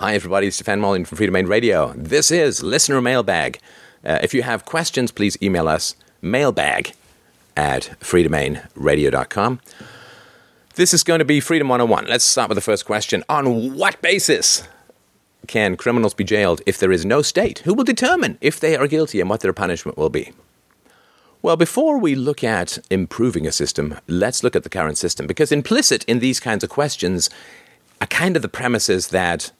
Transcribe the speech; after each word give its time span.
Hi, 0.00 0.14
everybody. 0.14 0.46
It's 0.46 0.54
Stefan 0.54 0.78
Molyneux 0.78 1.06
from 1.06 1.18
Freedomain 1.18 1.48
Radio. 1.48 1.92
This 1.96 2.30
is 2.30 2.62
Listener 2.62 3.00
Mailbag. 3.00 3.58
Uh, 4.04 4.20
if 4.22 4.32
you 4.32 4.44
have 4.44 4.64
questions, 4.64 5.10
please 5.10 5.36
email 5.42 5.66
us 5.66 5.96
mailbag 6.22 6.92
at 7.56 7.96
freedomainradio.com. 7.98 9.58
This 10.76 10.94
is 10.94 11.02
going 11.02 11.18
to 11.18 11.24
be 11.24 11.40
Freedom 11.40 11.68
101. 11.68 12.06
Let's 12.06 12.24
start 12.24 12.48
with 12.48 12.54
the 12.54 12.62
first 12.62 12.84
question. 12.84 13.24
On 13.28 13.74
what 13.74 14.00
basis 14.00 14.62
can 15.48 15.76
criminals 15.76 16.14
be 16.14 16.22
jailed 16.22 16.62
if 16.64 16.78
there 16.78 16.92
is 16.92 17.04
no 17.04 17.20
state? 17.20 17.58
Who 17.64 17.74
will 17.74 17.82
determine 17.82 18.38
if 18.40 18.60
they 18.60 18.76
are 18.76 18.86
guilty 18.86 19.20
and 19.20 19.28
what 19.28 19.40
their 19.40 19.52
punishment 19.52 19.98
will 19.98 20.10
be? 20.10 20.30
Well, 21.42 21.56
before 21.56 21.98
we 21.98 22.14
look 22.14 22.44
at 22.44 22.78
improving 22.88 23.48
a 23.48 23.52
system, 23.52 23.98
let's 24.06 24.44
look 24.44 24.54
at 24.54 24.62
the 24.62 24.70
current 24.70 24.96
system 24.96 25.26
because 25.26 25.50
implicit 25.50 26.04
in 26.04 26.20
these 26.20 26.38
kinds 26.38 26.62
of 26.62 26.70
questions 26.70 27.28
are 28.00 28.06
kind 28.06 28.36
of 28.36 28.42
the 28.42 28.48
premises 28.48 29.08
that 29.08 29.50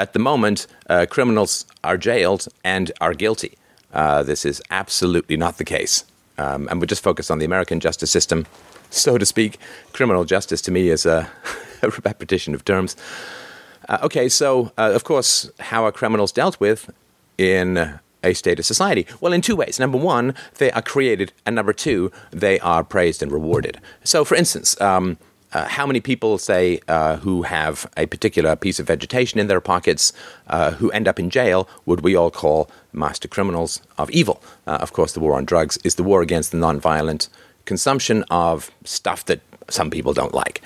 at 0.00 0.14
the 0.14 0.18
moment, 0.18 0.66
uh, 0.88 1.06
criminals 1.08 1.66
are 1.84 1.98
jailed 1.98 2.48
and 2.64 2.90
are 3.00 3.12
guilty. 3.12 3.58
Uh, 3.92 4.22
this 4.22 4.46
is 4.46 4.62
absolutely 4.70 5.36
not 5.36 5.58
the 5.58 5.64
case. 5.64 6.04
Um, 6.38 6.68
and 6.70 6.80
we 6.80 6.86
just 6.86 7.02
focus 7.02 7.30
on 7.30 7.38
the 7.38 7.44
American 7.44 7.80
justice 7.80 8.10
system, 8.10 8.46
so 8.88 9.18
to 9.18 9.26
speak. 9.26 9.58
Criminal 9.92 10.24
justice 10.24 10.62
to 10.62 10.70
me 10.70 10.88
is 10.88 11.04
a, 11.04 11.30
a 11.82 11.90
repetition 12.04 12.54
of 12.54 12.64
terms. 12.64 12.96
Uh, 13.88 13.98
okay, 14.02 14.28
so 14.28 14.72
uh, 14.78 14.92
of 14.94 15.04
course, 15.04 15.50
how 15.60 15.84
are 15.84 15.92
criminals 15.92 16.32
dealt 16.32 16.58
with 16.60 16.90
in 17.36 17.98
a 18.22 18.32
state 18.32 18.58
of 18.58 18.64
society? 18.64 19.06
Well, 19.20 19.34
in 19.34 19.42
two 19.42 19.56
ways. 19.56 19.78
Number 19.78 19.98
one, 19.98 20.34
they 20.56 20.70
are 20.70 20.82
created, 20.82 21.32
and 21.44 21.54
number 21.54 21.74
two, 21.74 22.10
they 22.30 22.58
are 22.60 22.82
praised 22.84 23.22
and 23.22 23.30
rewarded. 23.30 23.80
So, 24.04 24.24
for 24.24 24.34
instance, 24.34 24.80
um, 24.80 25.18
uh, 25.52 25.66
how 25.66 25.86
many 25.86 26.00
people, 26.00 26.38
say, 26.38 26.80
uh, 26.88 27.16
who 27.16 27.42
have 27.42 27.90
a 27.96 28.06
particular 28.06 28.56
piece 28.56 28.78
of 28.78 28.86
vegetation 28.86 29.40
in 29.40 29.46
their 29.46 29.60
pockets, 29.60 30.12
uh, 30.48 30.72
who 30.72 30.90
end 30.90 31.08
up 31.08 31.18
in 31.18 31.30
jail, 31.30 31.68
would 31.86 32.00
we 32.00 32.14
all 32.14 32.30
call 32.30 32.70
master 32.92 33.28
criminals 33.28 33.82
of 33.98 34.10
evil? 34.10 34.42
Uh, 34.66 34.78
of 34.80 34.92
course, 34.92 35.12
the 35.12 35.20
war 35.20 35.34
on 35.34 35.44
drugs 35.44 35.78
is 35.84 35.96
the 35.96 36.02
war 36.02 36.22
against 36.22 36.52
the 36.52 36.58
nonviolent 36.58 37.28
consumption 37.64 38.24
of 38.30 38.70
stuff 38.84 39.24
that 39.26 39.40
some 39.68 39.90
people 39.90 40.12
don't 40.12 40.34
like. 40.34 40.62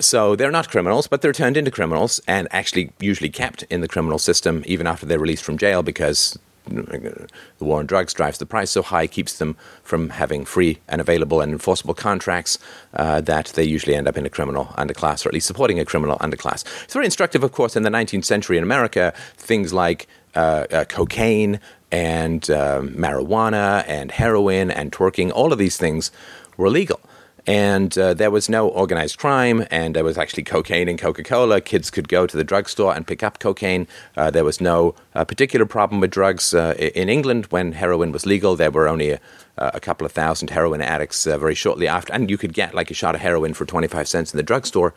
So 0.00 0.36
they're 0.36 0.52
not 0.52 0.70
criminals, 0.70 1.08
but 1.08 1.22
they're 1.22 1.32
turned 1.32 1.56
into 1.56 1.70
criminals 1.70 2.20
and 2.28 2.46
actually 2.50 2.92
usually 3.00 3.30
kept 3.30 3.64
in 3.64 3.80
the 3.80 3.88
criminal 3.88 4.18
system 4.18 4.62
even 4.66 4.86
after 4.86 5.06
they're 5.06 5.18
released 5.18 5.42
from 5.42 5.58
jail 5.58 5.82
because 5.82 6.38
the 6.68 7.64
war 7.64 7.80
on 7.80 7.86
drugs 7.86 8.12
drives 8.14 8.38
the 8.38 8.46
price 8.46 8.70
so 8.70 8.82
high, 8.82 9.06
keeps 9.06 9.38
them 9.38 9.56
from 9.82 10.10
having 10.10 10.44
free 10.44 10.78
and 10.88 11.00
available 11.00 11.40
and 11.40 11.52
enforceable 11.52 11.94
contracts 11.94 12.58
uh, 12.94 13.20
that 13.20 13.46
they 13.48 13.64
usually 13.64 13.94
end 13.94 14.08
up 14.08 14.16
in 14.16 14.26
a 14.26 14.30
criminal 14.30 14.66
underclass, 14.78 15.24
or 15.24 15.28
at 15.28 15.34
least 15.34 15.46
supporting 15.46 15.78
a 15.78 15.84
criminal 15.84 16.18
underclass. 16.18 16.64
It's 16.84 16.94
very 16.94 17.06
instructive, 17.06 17.42
of 17.42 17.52
course, 17.52 17.76
in 17.76 17.82
the 17.82 17.90
19th 17.90 18.24
century 18.24 18.56
in 18.56 18.62
America, 18.62 19.12
things 19.36 19.72
like 19.72 20.06
uh, 20.34 20.66
uh, 20.70 20.84
cocaine 20.84 21.60
and 21.90 22.50
um, 22.50 22.90
marijuana 22.90 23.84
and 23.88 24.12
heroin 24.12 24.70
and 24.70 24.92
twerking, 24.92 25.32
all 25.34 25.52
of 25.52 25.58
these 25.58 25.76
things 25.76 26.10
were 26.56 26.68
legal 26.68 27.00
and 27.48 27.96
uh, 27.96 28.12
there 28.12 28.30
was 28.30 28.50
no 28.50 28.68
organized 28.68 29.16
crime, 29.16 29.66
and 29.70 29.96
there 29.96 30.04
was 30.04 30.18
actually 30.18 30.42
cocaine 30.42 30.86
in 30.86 30.98
Coca 30.98 31.24
Cola. 31.24 31.62
Kids 31.62 31.90
could 31.90 32.06
go 32.06 32.26
to 32.26 32.36
the 32.36 32.44
drugstore 32.44 32.94
and 32.94 33.06
pick 33.06 33.22
up 33.22 33.38
cocaine. 33.38 33.88
Uh, 34.18 34.30
there 34.30 34.44
was 34.44 34.60
no 34.60 34.94
uh, 35.14 35.24
particular 35.24 35.64
problem 35.64 35.98
with 35.98 36.10
drugs 36.10 36.52
uh, 36.52 36.74
in 36.76 37.08
England 37.08 37.46
when 37.46 37.72
heroin 37.72 38.12
was 38.12 38.26
legal. 38.26 38.54
There 38.54 38.70
were 38.70 38.86
only 38.86 39.12
a, 39.12 39.20
a 39.56 39.80
couple 39.80 40.04
of 40.04 40.12
thousand 40.12 40.50
heroin 40.50 40.82
addicts 40.82 41.26
uh, 41.26 41.38
very 41.38 41.54
shortly 41.54 41.88
after, 41.88 42.12
and 42.12 42.28
you 42.28 42.36
could 42.36 42.52
get 42.52 42.74
like 42.74 42.90
a 42.90 42.94
shot 42.94 43.14
of 43.14 43.22
heroin 43.22 43.54
for 43.54 43.64
25 43.64 44.06
cents 44.06 44.34
in 44.34 44.36
the 44.36 44.42
drugstore 44.42 44.92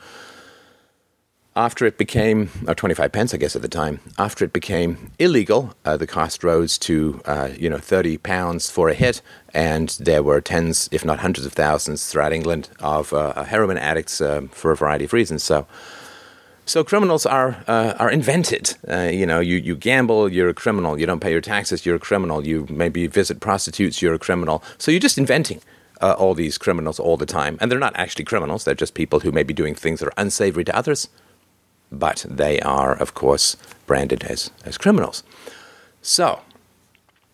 after 1.55 1.85
it 1.85 1.97
became, 1.97 2.49
or 2.65 2.73
25 2.73 3.11
pence, 3.11 3.33
I 3.33 3.37
guess, 3.37 3.57
at 3.57 3.61
the 3.61 3.67
time, 3.67 3.99
after 4.17 4.45
it 4.45 4.53
became 4.53 5.11
illegal, 5.19 5.73
uh, 5.83 5.97
the 5.97 6.07
cost 6.07 6.45
rose 6.45 6.77
to, 6.79 7.21
uh, 7.25 7.49
you 7.57 7.69
know, 7.69 7.77
30 7.77 8.17
pounds 8.19 8.69
for 8.69 8.87
a 8.87 8.93
hit. 8.93 9.21
And 9.53 9.89
there 9.99 10.23
were 10.23 10.39
tens, 10.39 10.87
if 10.93 11.03
not 11.03 11.19
hundreds 11.19 11.45
of 11.45 11.51
thousands 11.51 12.09
throughout 12.09 12.31
England 12.31 12.69
of 12.79 13.11
uh, 13.11 13.43
heroin 13.43 13.77
addicts 13.77 14.21
um, 14.21 14.47
for 14.49 14.71
a 14.71 14.77
variety 14.77 15.03
of 15.03 15.11
reasons. 15.11 15.43
So, 15.43 15.67
so 16.65 16.85
criminals 16.85 17.25
are 17.25 17.61
uh, 17.67 17.95
are 17.99 18.09
invented. 18.09 18.77
Uh, 18.89 19.09
you 19.11 19.25
know, 19.25 19.41
you, 19.41 19.57
you 19.57 19.75
gamble, 19.75 20.31
you're 20.31 20.47
a 20.47 20.53
criminal. 20.53 20.97
You 20.97 21.05
don't 21.05 21.19
pay 21.19 21.31
your 21.31 21.41
taxes, 21.41 21.85
you're 21.85 21.97
a 21.97 21.99
criminal. 21.99 22.47
You 22.47 22.65
maybe 22.69 23.07
visit 23.07 23.41
prostitutes, 23.41 24.01
you're 24.01 24.13
a 24.13 24.19
criminal. 24.19 24.63
So 24.77 24.89
you're 24.89 25.01
just 25.01 25.17
inventing. 25.17 25.61
Uh, 25.99 26.15
all 26.17 26.33
these 26.33 26.57
criminals 26.57 26.99
all 26.99 27.15
the 27.15 27.27
time. 27.27 27.59
And 27.61 27.71
they're 27.71 27.77
not 27.77 27.95
actually 27.95 28.25
criminals, 28.25 28.63
they're 28.63 28.73
just 28.73 28.95
people 28.95 29.19
who 29.19 29.31
may 29.31 29.43
be 29.43 29.53
doing 29.53 29.75
things 29.75 29.99
that 29.99 30.07
are 30.07 30.13
unsavory 30.17 30.63
to 30.63 30.75
others 30.75 31.07
but 31.91 32.25
they 32.29 32.59
are, 32.61 32.93
of 32.93 33.13
course, 33.13 33.57
branded 33.85 34.23
as, 34.23 34.51
as 34.65 34.77
criminals. 34.77 35.23
So, 36.01 36.39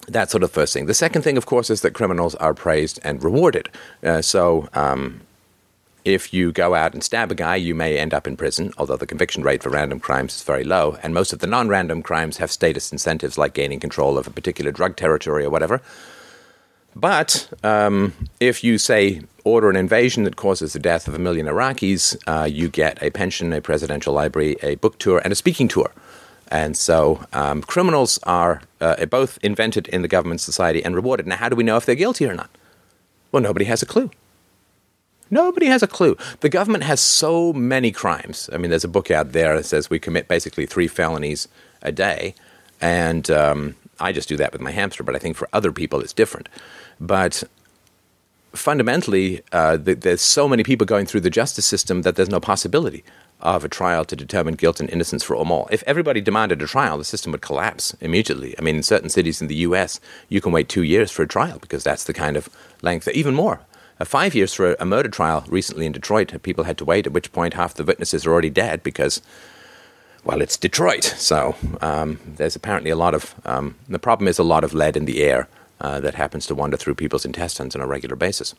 that's 0.07 0.31
sort 0.31 0.44
of 0.44 0.50
the 0.50 0.53
first 0.53 0.73
thing. 0.73 0.85
The 0.85 0.94
second 0.94 1.22
thing, 1.22 1.38
of 1.38 1.45
course, 1.45 1.69
is 1.69 1.81
that 1.81 1.94
criminals 1.94 2.35
are 2.35 2.53
praised 2.53 3.00
and 3.03 3.23
rewarded. 3.23 3.69
Uh, 4.03 4.22
so, 4.22 4.68
um, 4.73 5.22
if 6.07 6.34
you 6.34 6.53
go 6.53 6.73
out 6.73 6.94
and 6.94 7.03
stab 7.03 7.31
a 7.31 7.35
guy, 7.35 7.57
you 7.57 7.75
may 7.75 7.97
end 7.97 8.13
up 8.13 8.28
in 8.28 8.38
prison, 8.38 8.72
although 8.78 8.95
the 8.95 9.06
conviction 9.06 9.44
rate 9.44 9.62
for 9.62 9.69
random 9.69 10.00
crimes 10.00 10.35
is 10.35 10.44
very 10.44 10.63
low. 10.63 10.97
And 11.03 11.13
most 11.13 11.34
of 11.34 11.39
the 11.39 11.47
non 11.47 11.68
random 11.68 12.01
crimes 12.01 12.38
have 12.38 12.50
status 12.50 12.94
incentives 12.94 13.38
like 13.38 13.53
gaining 13.53 13.81
control 13.81 14.18
of 14.18 14.25
a 14.25 14.31
particular 14.31 14.72
drug 14.72 14.95
territory 14.95 15.44
or 15.44 15.50
whatever. 15.50 15.81
But 16.95 17.50
um, 17.62 18.13
if 18.39 18.63
you 18.63 18.78
say 18.78 19.22
order 19.47 19.69
an 19.69 19.75
invasion 19.75 20.24
that 20.24 20.35
causes 20.35 20.74
the 20.74 20.80
death 20.80 21.08
of 21.08 21.13
a 21.13 21.19
million 21.19 21.46
Iraqis, 21.46 22.18
uh, 22.28 22.46
you 22.46 22.69
get 22.69 23.02
a 23.02 23.09
pension, 23.09 23.53
a 23.53 23.62
presidential 23.62 24.13
library, 24.13 24.56
a 24.62 24.75
book 24.75 24.97
tour, 25.00 25.22
and 25.24 25.31
a 25.31 25.35
speaking 25.35 25.68
tour. 25.68 25.91
And 26.50 26.78
so 26.78 27.25
um, 27.34 27.62
criminals 27.62 28.19
are 28.24 28.62
uh, 28.80 29.06
both 29.06 29.38
invented 29.41 29.88
in 29.90 30.02
the 30.02 30.07
government 30.07 30.41
society 30.41 30.84
and 30.84 30.96
rewarded. 30.96 31.28
Now, 31.28 31.38
how 31.38 31.50
do 31.50 31.56
we 31.56 31.63
know 31.63 31.78
if 31.78 31.86
they're 31.86 31.96
guilty 31.96 32.25
or 32.25 32.34
not? 32.34 32.50
Well, 33.31 33.44
nobody 33.44 33.66
has 33.66 33.81
a 33.81 33.86
clue. 33.86 34.12
Nobody 35.30 35.66
has 35.66 35.84
a 35.84 35.88
clue. 35.88 36.16
The 36.40 36.50
government 36.50 36.86
has 36.86 37.02
so 37.02 37.52
many 37.52 37.91
crimes. 37.91 38.50
I 38.53 38.57
mean, 38.57 38.69
there's 38.69 38.86
a 38.86 38.90
book 38.90 39.12
out 39.12 39.34
there 39.34 39.57
that 39.57 39.66
says 39.66 39.90
we 39.90 40.00
commit 40.00 40.30
basically 40.30 40.66
three 40.66 40.88
felonies 40.88 41.50
a 41.81 41.91
day. 41.91 42.34
And 42.80 43.30
um, 43.30 43.75
I 44.00 44.12
just 44.12 44.30
do 44.30 44.38
that 44.38 44.53
with 44.53 44.62
my 44.62 44.72
hamster, 44.72 45.03
but 45.03 45.16
I 45.16 45.19
think 45.19 45.36
for 45.36 45.50
other 45.52 45.72
people 45.72 46.00
it's 46.00 46.13
different. 46.13 46.47
But 47.00 47.44
fundamentally, 48.57 49.41
uh, 49.51 49.78
there's 49.79 50.22
so 50.22 50.47
many 50.47 50.63
people 50.63 50.85
going 50.85 51.06
through 51.06 51.22
the 51.22 51.29
justice 51.29 51.66
system 51.66 52.01
that 52.03 52.16
there's 52.16 52.29
no 52.29 52.40
possibility 52.40 53.03
of 53.41 53.63
a 53.63 53.69
trial 53.69 54.03
to 54.06 54.16
determine 54.16 54.56
guilt 54.56 54.79
and 54.79 54.90
innocence 54.90 55.23
for 55.23 55.35
all. 55.35 55.68
If 55.72 55.84
everybody 55.84 56.22
demanded 56.22 56.62
a 56.62 56.68
trial, 56.68 56.97
the 56.97 57.03
system 57.03 57.31
would 57.31 57.41
collapse 57.41 57.95
immediately. 58.01 58.56
I 58.57 58.62
mean, 58.62 58.78
in 58.78 58.84
certain 58.84 59.09
cities 59.09 59.41
in 59.41 59.47
the 59.47 59.56
U.S., 59.56 60.00
you 60.29 60.41
can 60.41 60.51
wait 60.51 60.69
two 60.69 60.84
years 60.84 61.12
for 61.12 61.23
a 61.23 61.28
trial 61.28 61.59
because 61.59 61.84
that's 61.84 62.06
the 62.06 62.13
kind 62.13 62.35
of 62.35 62.50
length, 62.81 63.07
even 63.09 63.35
more. 63.35 63.62
Uh, 64.00 64.06
five 64.06 64.35
years 64.35 64.53
for 64.53 64.74
a, 64.74 64.75
a 64.79 64.85
murder 64.85 65.09
trial 65.09 65.44
recently 65.47 65.85
in 65.85 65.91
Detroit, 65.91 66.41
people 66.44 66.63
had 66.63 66.78
to 66.78 66.85
wait, 66.85 67.07
at 67.07 67.13
which 67.13 67.31
point 67.31 67.53
half 67.53 67.74
the 67.74 67.84
witnesses 67.84 68.25
are 68.25 68.31
already 68.31 68.50
dead 68.50 68.84
because 68.84 69.22
well, 70.24 70.41
it's 70.41 70.57
Detroit. 70.57 71.03
So 71.03 71.56
um, 71.81 72.19
there's 72.25 72.56
apparently 72.56 72.91
a 72.91 72.95
lot 72.95 73.13
of, 73.13 73.34
um, 73.45 73.75
the 73.88 74.00
problem 74.00 74.28
is 74.28 74.38
a 74.38 74.44
lot 74.44 74.63
of 74.63 74.74
lead 74.74 74.97
in 74.97 75.06
the 75.06 75.24
air 75.24 75.47
uh, 75.82 76.00
that 76.00 76.16
happens 76.16 76.46
to 76.48 76.56
wander 76.56 76.78
through 76.78 76.96
people's 76.96 77.26
intestines 77.26 77.76
on 77.76 77.82
a 77.82 77.88
regular 77.88 78.16
basis. 78.16 78.56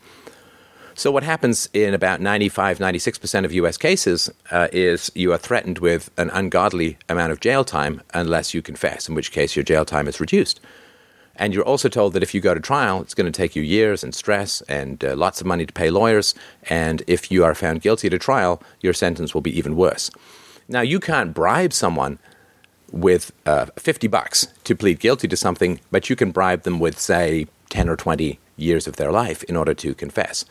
So, 0.94 1.12
what 1.12 1.22
happens 1.22 1.68
in 1.72 1.94
about 1.94 2.20
95, 2.20 2.78
96% 2.78 3.44
of 3.44 3.52
US 3.52 3.76
cases 3.76 4.30
uh, 4.50 4.66
is 4.72 5.12
you 5.14 5.32
are 5.32 5.38
threatened 5.38 5.78
with 5.78 6.10
an 6.16 6.28
ungodly 6.30 6.98
amount 7.08 7.30
of 7.30 7.38
jail 7.38 7.64
time 7.64 8.02
unless 8.14 8.52
you 8.52 8.62
confess, 8.62 9.08
in 9.08 9.14
which 9.14 9.30
case 9.30 9.54
your 9.54 9.62
jail 9.62 9.84
time 9.84 10.08
is 10.08 10.18
reduced. 10.18 10.60
And 11.36 11.54
you're 11.54 11.64
also 11.64 11.88
told 11.88 12.14
that 12.14 12.22
if 12.24 12.34
you 12.34 12.40
go 12.40 12.52
to 12.52 12.58
trial, 12.58 13.00
it's 13.00 13.14
going 13.14 13.30
to 13.30 13.36
take 13.36 13.54
you 13.54 13.62
years 13.62 14.02
and 14.02 14.12
stress 14.12 14.60
and 14.62 15.04
uh, 15.04 15.14
lots 15.14 15.40
of 15.40 15.46
money 15.46 15.64
to 15.64 15.72
pay 15.72 15.88
lawyers. 15.88 16.34
And 16.68 17.04
if 17.06 17.30
you 17.30 17.44
are 17.44 17.54
found 17.54 17.80
guilty 17.80 18.08
at 18.08 18.14
a 18.14 18.18
trial, 18.18 18.60
your 18.80 18.92
sentence 18.92 19.34
will 19.34 19.40
be 19.40 19.56
even 19.56 19.76
worse. 19.76 20.10
Now, 20.66 20.80
you 20.80 20.98
can't 20.98 21.32
bribe 21.32 21.72
someone 21.72 22.18
with 22.90 23.32
uh, 23.46 23.66
50 23.76 24.06
bucks 24.08 24.48
to 24.64 24.74
plead 24.74 25.00
guilty 25.00 25.28
to 25.28 25.36
something, 25.36 25.80
but 25.90 26.08
you 26.08 26.16
can 26.16 26.30
bribe 26.30 26.62
them 26.62 26.80
with, 26.80 26.98
say, 26.98 27.46
10 27.70 27.88
or 27.88 27.96
20 27.96 28.38
years 28.56 28.86
of 28.86 28.96
their 28.96 29.12
life 29.12 29.42
in 29.44 29.56
order 29.56 29.74
to 29.74 29.94
confess. 29.94 30.44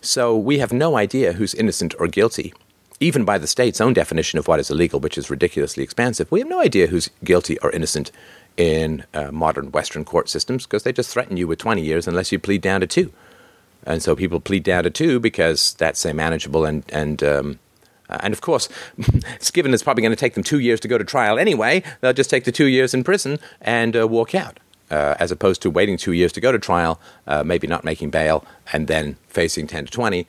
So 0.00 0.36
we 0.36 0.58
have 0.58 0.72
no 0.72 0.96
idea 0.96 1.32
who's 1.32 1.54
innocent 1.54 1.94
or 1.98 2.06
guilty, 2.06 2.52
even 3.00 3.24
by 3.24 3.38
the 3.38 3.46
state's 3.46 3.80
own 3.80 3.92
definition 3.92 4.38
of 4.38 4.46
what 4.46 4.60
is 4.60 4.70
illegal, 4.70 5.00
which 5.00 5.18
is 5.18 5.30
ridiculously 5.30 5.82
expansive. 5.82 6.30
We 6.30 6.40
have 6.40 6.48
no 6.48 6.60
idea 6.60 6.88
who's 6.88 7.10
guilty 7.22 7.58
or 7.60 7.70
innocent 7.70 8.10
in 8.56 9.04
uh, 9.14 9.32
modern 9.32 9.72
Western 9.72 10.04
court 10.04 10.28
systems 10.28 10.64
because 10.64 10.84
they 10.84 10.92
just 10.92 11.10
threaten 11.10 11.36
you 11.36 11.46
with 11.46 11.58
20 11.58 11.82
years 11.82 12.06
unless 12.06 12.30
you 12.30 12.38
plead 12.38 12.60
down 12.60 12.80
to 12.80 12.86
two. 12.86 13.12
And 13.86 14.02
so 14.02 14.16
people 14.16 14.40
plead 14.40 14.62
down 14.62 14.84
to 14.84 14.90
two 14.90 15.20
because 15.20 15.74
that's, 15.74 16.00
say, 16.00 16.12
manageable 16.12 16.64
and, 16.64 16.84
and 16.90 17.22
um, 17.22 17.58
uh, 18.14 18.18
and 18.22 18.32
of 18.32 18.40
course, 18.40 18.68
it's 18.98 19.50
given 19.50 19.74
it's 19.74 19.82
probably 19.82 20.02
going 20.02 20.12
to 20.12 20.16
take 20.16 20.34
them 20.34 20.44
two 20.44 20.60
years 20.60 20.80
to 20.80 20.88
go 20.88 20.98
to 20.98 21.04
trial 21.04 21.38
anyway, 21.38 21.82
they'll 22.00 22.12
just 22.12 22.30
take 22.30 22.44
the 22.44 22.52
two 22.52 22.66
years 22.66 22.94
in 22.94 23.04
prison 23.04 23.38
and 23.60 23.96
uh, 23.96 24.06
walk 24.06 24.34
out. 24.34 24.60
Uh, 24.90 25.14
as 25.18 25.32
opposed 25.32 25.62
to 25.62 25.70
waiting 25.70 25.96
two 25.96 26.12
years 26.12 26.30
to 26.30 26.42
go 26.42 26.52
to 26.52 26.58
trial, 26.58 27.00
uh, 27.26 27.42
maybe 27.42 27.66
not 27.66 27.84
making 27.84 28.10
bail, 28.10 28.44
and 28.70 28.86
then 28.86 29.16
facing 29.28 29.66
10 29.66 29.86
to 29.86 29.90
20. 29.90 30.26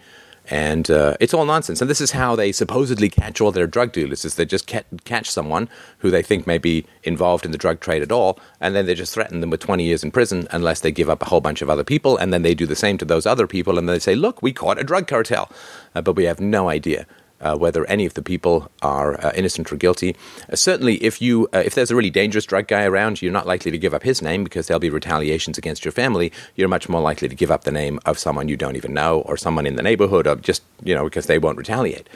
And 0.50 0.90
uh, 0.90 1.18
it's 1.20 1.34
all 1.34 1.46
nonsense. 1.46 1.82
And 1.82 1.90
this 1.90 2.00
is 2.00 2.12
how 2.12 2.36
they 2.36 2.52
supposedly 2.54 3.10
catch 3.10 3.42
all 3.42 3.52
their 3.52 3.68
drug 3.68 3.92
dealers: 3.92 4.24
is 4.24 4.36
they 4.36 4.46
just 4.46 4.66
catch 5.04 5.30
someone 5.30 5.68
who 6.00 6.10
they 6.10 6.24
think 6.24 6.48
may 6.48 6.58
be 6.58 6.86
involved 7.04 7.46
in 7.46 7.52
the 7.52 7.58
drug 7.58 7.82
trade 7.82 8.02
at 8.02 8.14
all, 8.14 8.40
and 8.62 8.74
then 8.74 8.86
they 8.86 8.96
just 8.96 9.14
threaten 9.14 9.42
them 9.42 9.50
with 9.50 9.60
20 9.60 9.84
years 9.84 10.04
in 10.04 10.12
prison 10.12 10.48
unless 10.52 10.80
they 10.80 10.92
give 10.92 11.10
up 11.10 11.22
a 11.22 11.26
whole 11.26 11.42
bunch 11.42 11.62
of 11.62 11.70
other 11.70 11.84
people. 11.84 12.18
And 12.18 12.32
then 12.32 12.44
they 12.44 12.56
do 12.56 12.66
the 12.66 12.76
same 12.76 12.98
to 13.00 13.06
those 13.06 13.26
other 13.26 13.48
people, 13.48 13.78
and 13.78 13.90
they 13.90 14.00
say, 14.00 14.16
"Look, 14.16 14.42
we 14.42 14.54
caught 14.54 14.80
a 14.80 14.84
drug 14.84 15.08
cartel," 15.08 15.52
uh, 15.94 16.02
but 16.02 16.16
we 16.16 16.24
have 16.24 16.40
no 16.40 16.70
idea 16.70 17.06
uh, 17.46 17.56
whether 17.56 17.86
any 17.86 18.06
of 18.06 18.16
the 18.16 18.22
people 18.24 18.70
are 18.82 19.24
uh, 19.24 19.32
innocent 19.36 19.72
or 19.72 19.76
guilty. 19.76 20.16
Uh, 20.52 20.56
certainly, 20.56 20.96
if 20.96 21.22
you 21.22 21.48
uh, 21.54 21.60
if 21.60 21.76
there's 21.76 21.92
a 21.92 21.96
really 21.96 22.10
dangerous 22.10 22.46
drug 22.46 22.68
guy 22.68 22.84
around, 22.84 23.22
you're 23.22 23.32
not 23.32 23.46
likely 23.46 23.72
to 23.72 23.78
give 23.78 23.94
up 23.94 24.04
his 24.04 24.22
name 24.22 24.44
because 24.44 24.68
there'll 24.68 24.80
be 24.80 24.90
retaliations 24.90 25.58
against 25.58 25.86
your 25.86 25.92
family. 25.92 26.32
You're 26.56 26.68
much 26.68 26.90
more 26.90 27.02
likely 27.02 27.30
to 27.30 27.36
give 27.36 27.52
up 27.52 27.64
the 27.64 27.72
name 27.72 28.00
of 28.06 28.18
someone 28.18 28.50
you 28.50 28.58
don't 28.58 28.76
even 28.76 28.94
know 28.94 29.22
or 29.22 29.38
someone 29.38 29.68
in 29.68 29.76
the 29.76 29.84
neighborhood 29.84 30.26
or 30.26 30.36
just 30.36 30.64
you 30.84 30.96
know 30.96 31.04
because 31.04 31.28
they 31.28 31.38
won't 31.38 31.58
retaliate. 31.58 32.10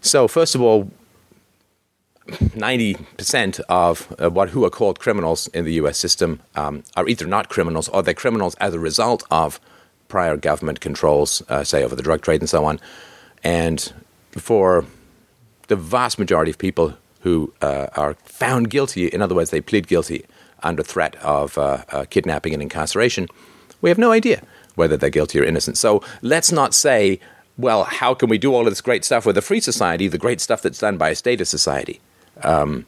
So, 0.00 0.28
first 0.28 0.54
of 0.54 0.60
all. 0.60 0.90
90% 2.30 3.60
of 3.68 4.14
uh, 4.22 4.30
what 4.30 4.50
who 4.50 4.64
are 4.64 4.70
called 4.70 5.00
criminals 5.00 5.48
in 5.48 5.64
the 5.64 5.72
US 5.82 5.98
system 5.98 6.38
um, 6.54 6.84
are 6.96 7.08
either 7.08 7.26
not 7.26 7.48
criminals 7.48 7.88
or 7.88 8.04
they're 8.04 8.14
criminals 8.14 8.54
as 8.56 8.72
a 8.72 8.78
result 8.78 9.24
of 9.32 9.58
prior 10.06 10.36
government 10.36 10.80
controls, 10.80 11.42
uh, 11.48 11.64
say 11.64 11.82
over 11.82 11.96
the 11.96 12.02
drug 12.02 12.20
trade 12.20 12.40
and 12.40 12.48
so 12.48 12.64
on. 12.64 12.78
And 13.42 13.92
for 14.32 14.84
the 15.68 15.76
vast 15.76 16.18
majority 16.18 16.50
of 16.50 16.58
people 16.58 16.96
who 17.20 17.52
uh, 17.60 17.86
are 17.96 18.14
found 18.24 18.70
guilty, 18.70 19.06
in 19.06 19.22
other 19.22 19.34
words, 19.34 19.50
they 19.50 19.60
plead 19.60 19.86
guilty 19.86 20.24
under 20.62 20.82
threat 20.82 21.16
of 21.16 21.56
uh, 21.58 21.84
uh, 21.90 22.04
kidnapping 22.10 22.52
and 22.52 22.62
incarceration, 22.62 23.28
we 23.80 23.90
have 23.90 23.98
no 23.98 24.12
idea 24.12 24.42
whether 24.74 24.96
they're 24.96 25.10
guilty 25.10 25.38
or 25.40 25.44
innocent. 25.44 25.76
So 25.76 26.02
let's 26.22 26.52
not 26.52 26.74
say, 26.74 27.20
well, 27.58 27.84
how 27.84 28.14
can 28.14 28.28
we 28.28 28.38
do 28.38 28.54
all 28.54 28.66
of 28.66 28.70
this 28.70 28.80
great 28.80 29.04
stuff 29.04 29.26
with 29.26 29.36
a 29.36 29.42
free 29.42 29.60
society, 29.60 30.08
the 30.08 30.18
great 30.18 30.40
stuff 30.40 30.62
that's 30.62 30.78
done 30.78 30.96
by 30.96 31.10
a 31.10 31.14
statist 31.14 31.50
society? 31.50 32.00
Um, 32.42 32.86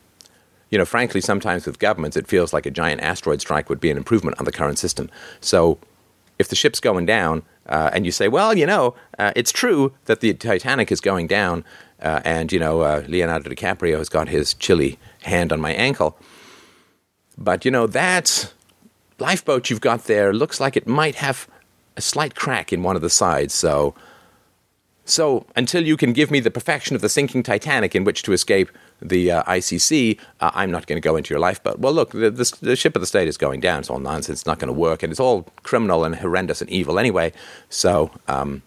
you 0.71 0.79
know, 0.79 0.87
frankly, 0.87 1.21
sometimes 1.21 1.67
with 1.67 1.79
governments, 1.79 2.17
it 2.17 2.27
feels 2.27 2.53
like 2.53 2.65
a 2.65 2.71
giant 2.71 3.03
asteroid 3.03 3.41
strike 3.41 3.69
would 3.69 3.81
be 3.81 3.91
an 3.91 3.99
improvement 3.99 4.39
on 4.39 4.47
the 4.47 4.53
current 4.53 4.79
system. 4.79 5.11
So 5.41 5.79
if 6.39 6.49
the 6.49 6.57
ship's 6.57 6.81
going 6.81 7.05
down, 7.05 7.43
uh, 7.67 7.91
and 7.93 8.05
you 8.05 8.13
say, 8.13 8.29
well, 8.29 8.57
you 8.57 8.67
know, 8.67 8.95
uh, 9.19 9.33
it's 9.37 9.53
true 9.53 9.93
that 10.07 10.21
the 10.21 10.35
Titanic 10.35 10.91
is 10.91 11.01
going 11.01 11.27
down, 11.27 11.65
uh, 12.01 12.21
and 12.25 12.53
you 12.53 12.59
know, 12.59 12.81
uh, 12.81 13.05
Leonardo 13.07 13.51
DiCaprio 13.51 13.99
has 13.99 14.09
got 14.09 14.29
his 14.29 14.55
chilly 14.55 14.99
hand 15.23 15.53
on 15.53 15.61
my 15.61 15.73
ankle. 15.73 16.19
But 17.39 17.65
you 17.65 17.71
know, 17.71 17.87
that 17.87 18.53
lifeboat 19.19 19.71
you've 19.71 19.81
got 19.81 20.05
there 20.05 20.33
looks 20.33 20.61
like 20.61 20.77
it 20.77 20.87
might 20.87 21.15
have 21.17 21.49
a 21.97 22.01
slight 22.01 22.35
crack 22.35 22.73
in 22.73 22.83
one 22.83 22.97
of 22.97 23.03
the 23.03 23.11
sides. 23.11 23.55
So, 23.55 23.95
so 25.05 25.47
until 25.57 25.85
you 25.85 25.97
can 25.97 26.13
give 26.13 26.31
me 26.31 26.41
the 26.41 26.51
perfection 26.51 26.97
of 26.97 27.03
the 27.03 27.09
sinking 27.09 27.43
Titanic 27.43 27.95
in 27.95 28.05
which 28.05 28.23
to 28.25 28.33
escape 28.33 28.71
the 29.03 29.33
uh, 29.33 29.43
ICC, 29.45 30.19
uh, 30.41 30.51
I'm 30.55 30.71
not 30.71 30.87
going 30.87 31.01
to 31.01 31.07
go 31.07 31.17
into 31.17 31.35
your 31.35 31.41
life, 31.41 31.63
but 31.63 31.79
Well, 31.79 31.93
look, 31.93 32.11
the, 32.11 32.31
the, 32.31 32.57
the, 32.61 32.77
ship 32.77 32.95
of 32.97 33.01
the 33.03 33.07
state 33.07 33.29
is 33.29 33.37
going 33.37 33.61
down. 33.61 33.81
It's 33.81 33.91
all 33.91 33.99
nonsense. 33.99 34.41
It's 34.41 34.47
not 34.47 34.59
going 34.59 34.73
to 34.73 34.79
work. 34.79 35.03
And 35.03 35.11
it's 35.11 35.21
all 35.21 35.47
criminal 35.63 36.05
and 36.05 36.17
horrendous 36.17 36.61
and 36.61 36.71
evil 36.71 36.99
anyway. 36.99 37.33
So, 37.69 38.11
um, 38.29 38.63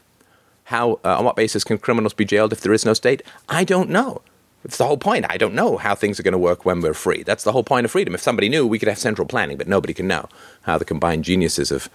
how, 0.65 0.99
uh, 1.03 1.17
on 1.19 1.25
what 1.25 1.35
basis 1.35 1.63
can 1.63 1.77
criminals 1.77 2.13
be 2.13 2.25
jailed 2.25 2.51
if 2.51 2.61
there 2.61 2.73
is 2.73 2.85
no 2.85 2.93
state? 2.93 3.21
I 3.47 3.63
don't 3.63 3.89
know. 3.89 4.21
It's 4.63 4.77
the 4.77 4.87
whole 4.87 4.97
point. 4.97 5.25
I 5.29 5.37
don't 5.37 5.53
know 5.53 5.77
how 5.77 5.93
things 5.93 6.19
are 6.19 6.23
going 6.23 6.31
to 6.31 6.39
work 6.39 6.65
when 6.65 6.81
we're 6.81 6.95
free. 6.95 7.21
That's 7.21 7.43
the 7.43 7.51
whole 7.51 7.63
point 7.63 7.85
of 7.85 7.91
freedom. 7.91 8.15
If 8.15 8.21
somebody 8.21 8.49
knew, 8.49 8.65
we 8.65 8.79
could 8.79 8.89
have 8.89 8.97
central 8.97 9.27
planning, 9.27 9.57
but 9.57 9.67
nobody 9.67 9.93
can 9.93 10.07
know 10.07 10.27
how 10.63 10.79
the 10.79 10.85
combined 10.85 11.23
geniuses 11.23 11.71
of 11.71 11.87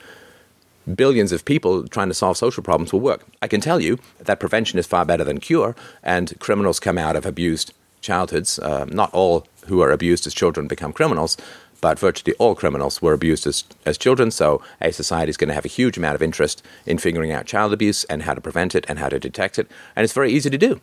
billions 0.95 1.33
of 1.33 1.45
people 1.45 1.87
trying 1.89 2.09
to 2.09 2.15
solve 2.15 2.37
social 2.37 2.63
problems 2.63 2.93
will 2.93 3.01
work. 3.01 3.27
I 3.43 3.49
can 3.49 3.61
tell 3.61 3.81
you 3.81 3.99
that 4.21 4.39
prevention 4.39 4.79
is 4.79 4.87
far 4.87 5.05
better 5.05 5.25
than 5.25 5.41
cure, 5.41 5.75
and 6.03 6.39
criminals 6.39 6.79
come 6.79 6.97
out 6.97 7.17
of 7.17 7.27
abused 7.27 7.75
childhoods. 8.01 8.59
Uh, 8.59 8.87
not 8.89 9.13
all 9.13 9.47
who 9.67 9.81
are 9.81 9.91
abused 9.91 10.27
as 10.27 10.35
children 10.35 10.67
become 10.67 10.93
criminals, 10.93 11.37
but 11.81 11.99
virtually 11.99 12.35
all 12.39 12.55
criminals 12.55 13.01
were 13.01 13.13
abused 13.13 13.47
as, 13.47 13.65
as 13.87 13.99
children. 13.99 14.31
So 14.31 14.63
a 14.81 14.93
society 14.93 15.31
is 15.31 15.37
going 15.37 15.49
to 15.49 15.55
have 15.55 15.65
a 15.65 15.69
huge 15.69 15.97
amount 15.97 16.15
of 16.15 16.23
interest 16.23 16.63
in 16.87 16.99
figuring 16.99 17.33
out 17.33 17.47
child 17.47 17.73
abuse 17.73 18.05
and 18.05 18.23
how 18.23 18.35
to 18.35 18.41
prevent 18.41 18.75
it 18.75 18.85
and 18.89 18.99
how 18.99 19.09
to 19.09 19.19
detect 19.19 19.59
it. 19.59 19.69
And 19.97 20.05
it's 20.05 20.13
very 20.13 20.33
easy 20.33 20.51
to 20.51 20.59
do. 20.59 20.81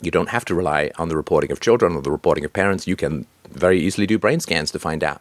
You 0.00 0.10
don't 0.10 0.28
have 0.28 0.44
to 0.46 0.54
rely 0.54 0.90
on 0.96 1.08
the 1.08 1.16
reporting 1.16 1.50
of 1.50 1.60
children 1.60 1.94
or 1.94 2.02
the 2.02 2.10
reporting 2.10 2.44
of 2.44 2.52
parents. 2.52 2.86
You 2.86 2.96
can 2.96 3.26
very 3.50 3.80
easily 3.80 4.06
do 4.06 4.18
brain 4.18 4.40
scans 4.40 4.70
to 4.70 4.78
find 4.78 5.02
out. 5.02 5.20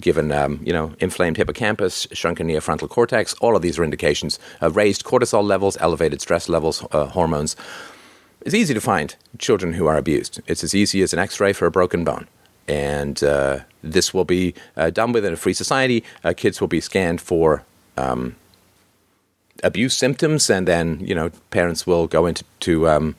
Given 0.00 0.32
um, 0.32 0.60
you 0.64 0.72
know 0.72 0.94
inflamed 1.00 1.36
hippocampus, 1.36 2.06
shrunken 2.12 2.48
neofrontal 2.48 2.88
cortex, 2.88 3.34
all 3.42 3.54
of 3.56 3.60
these 3.60 3.78
are 3.78 3.84
indications 3.84 4.38
of 4.62 4.74
raised 4.74 5.04
cortisol 5.04 5.44
levels, 5.44 5.76
elevated 5.80 6.22
stress 6.22 6.48
levels, 6.48 6.82
uh, 6.92 7.06
hormones. 7.06 7.56
It's 8.44 8.54
easy 8.54 8.74
to 8.74 8.80
find 8.80 9.14
children 9.38 9.74
who 9.74 9.86
are 9.86 9.96
abused. 9.96 10.40
It's 10.46 10.64
as 10.64 10.74
easy 10.74 11.02
as 11.02 11.12
an 11.12 11.18
x 11.18 11.38
ray 11.40 11.52
for 11.52 11.66
a 11.66 11.70
broken 11.70 12.04
bone. 12.04 12.26
And 12.66 13.22
uh, 13.22 13.60
this 13.82 14.12
will 14.12 14.24
be 14.24 14.54
uh, 14.76 14.90
done 14.90 15.12
within 15.12 15.32
a 15.32 15.36
free 15.36 15.54
society. 15.54 16.04
Uh, 16.24 16.32
kids 16.36 16.60
will 16.60 16.68
be 16.68 16.80
scanned 16.80 17.20
for 17.20 17.64
um, 17.96 18.36
abuse 19.62 19.96
symptoms, 19.96 20.50
and 20.50 20.66
then, 20.66 21.00
you 21.00 21.14
know, 21.14 21.30
parents 21.50 21.86
will 21.86 22.06
go 22.06 22.26
into 22.26 22.44
to, 22.60 22.88
um, 22.88 23.16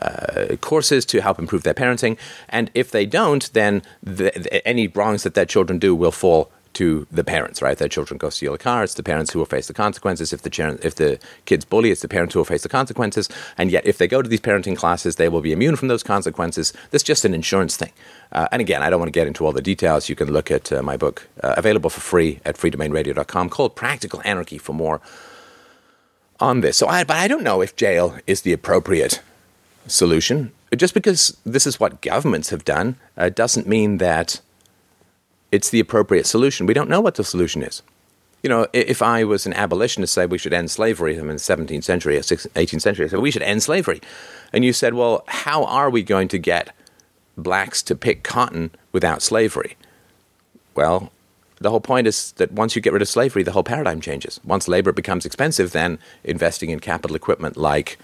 uh, 0.00 0.56
courses 0.60 1.04
to 1.06 1.20
help 1.20 1.38
improve 1.38 1.62
their 1.62 1.74
parenting. 1.74 2.16
And 2.48 2.70
if 2.74 2.90
they 2.90 3.06
don't, 3.06 3.52
then 3.52 3.82
the, 4.02 4.32
the, 4.36 4.66
any 4.66 4.86
wrongs 4.88 5.22
that 5.22 5.34
their 5.34 5.46
children 5.46 5.78
do 5.78 5.94
will 5.94 6.12
fall 6.12 6.50
to 6.80 7.06
the 7.12 7.22
parents, 7.22 7.60
right? 7.60 7.76
Their 7.76 7.90
children 7.90 8.16
go 8.16 8.30
steal 8.30 8.54
a 8.54 8.58
car. 8.58 8.82
It's 8.82 8.94
the 8.94 9.02
parents 9.02 9.32
who 9.32 9.38
will 9.38 9.44
face 9.44 9.66
the 9.66 9.74
consequences. 9.74 10.32
If 10.32 10.40
the 10.40 10.80
if 10.82 10.94
the 10.94 11.18
kids 11.44 11.66
bully, 11.66 11.90
it's 11.90 12.00
the 12.00 12.08
parents 12.08 12.32
who 12.32 12.40
will 12.40 12.46
face 12.46 12.62
the 12.62 12.70
consequences. 12.70 13.28
And 13.58 13.70
yet, 13.70 13.84
if 13.84 13.98
they 13.98 14.08
go 14.08 14.22
to 14.22 14.28
these 14.30 14.40
parenting 14.40 14.78
classes, 14.78 15.16
they 15.16 15.28
will 15.28 15.42
be 15.42 15.52
immune 15.52 15.76
from 15.76 15.88
those 15.88 16.02
consequences. 16.02 16.72
That's 16.90 17.04
just 17.04 17.26
an 17.26 17.34
insurance 17.34 17.76
thing. 17.76 17.92
Uh, 18.32 18.48
and 18.50 18.62
again, 18.62 18.82
I 18.82 18.88
don't 18.88 18.98
want 18.98 19.08
to 19.08 19.18
get 19.20 19.26
into 19.26 19.44
all 19.44 19.52
the 19.52 19.60
details. 19.60 20.08
You 20.08 20.16
can 20.16 20.32
look 20.32 20.50
at 20.50 20.72
uh, 20.72 20.82
my 20.82 20.96
book, 20.96 21.28
uh, 21.42 21.52
available 21.58 21.90
for 21.90 22.00
free 22.00 22.40
at 22.46 22.56
freedomainradio.com, 22.56 23.50
called 23.50 23.76
Practical 23.76 24.22
Anarchy 24.24 24.56
for 24.56 24.72
more 24.72 25.02
on 26.38 26.62
this. 26.62 26.78
So, 26.78 26.86
I, 26.86 27.04
but 27.04 27.16
I 27.18 27.28
don't 27.28 27.44
know 27.44 27.60
if 27.60 27.76
jail 27.76 28.16
is 28.26 28.40
the 28.40 28.54
appropriate 28.54 29.20
solution. 29.86 30.52
Just 30.74 30.94
because 30.94 31.36
this 31.44 31.66
is 31.66 31.78
what 31.78 32.00
governments 32.00 32.48
have 32.48 32.64
done 32.64 32.96
uh, 33.18 33.28
doesn't 33.28 33.66
mean 33.66 33.98
that 33.98 34.40
it's 35.52 35.70
the 35.70 35.80
appropriate 35.80 36.26
solution. 36.26 36.66
We 36.66 36.74
don't 36.74 36.88
know 36.88 37.00
what 37.00 37.16
the 37.16 37.24
solution 37.24 37.62
is. 37.62 37.82
You 38.42 38.48
know, 38.48 38.66
if 38.72 39.02
I 39.02 39.24
was 39.24 39.44
an 39.44 39.52
abolitionist, 39.52 40.14
say 40.14 40.24
we 40.24 40.38
should 40.38 40.54
end 40.54 40.70
slavery 40.70 41.16
in 41.16 41.26
the 41.26 41.34
17th 41.34 41.84
century 41.84 42.16
or 42.16 42.20
18th 42.20 42.80
century, 42.80 43.04
I 43.04 43.08
said 43.08 43.20
we 43.20 43.30
should 43.30 43.42
end 43.42 43.62
slavery. 43.62 44.00
And 44.52 44.64
you 44.64 44.72
said, 44.72 44.94
well, 44.94 45.24
how 45.26 45.64
are 45.64 45.90
we 45.90 46.02
going 46.02 46.28
to 46.28 46.38
get 46.38 46.74
blacks 47.36 47.82
to 47.82 47.94
pick 47.94 48.22
cotton 48.22 48.70
without 48.92 49.20
slavery? 49.20 49.76
Well, 50.74 51.12
the 51.60 51.68
whole 51.68 51.80
point 51.80 52.06
is 52.06 52.32
that 52.32 52.52
once 52.52 52.74
you 52.74 52.80
get 52.80 52.94
rid 52.94 53.02
of 53.02 53.08
slavery, 53.08 53.42
the 53.42 53.52
whole 53.52 53.62
paradigm 53.62 54.00
changes. 54.00 54.40
Once 54.42 54.66
labor 54.66 54.92
becomes 54.92 55.26
expensive, 55.26 55.72
then 55.72 55.98
investing 56.24 56.70
in 56.70 56.80
capital 56.80 57.14
equipment 57.14 57.58
like 57.58 57.98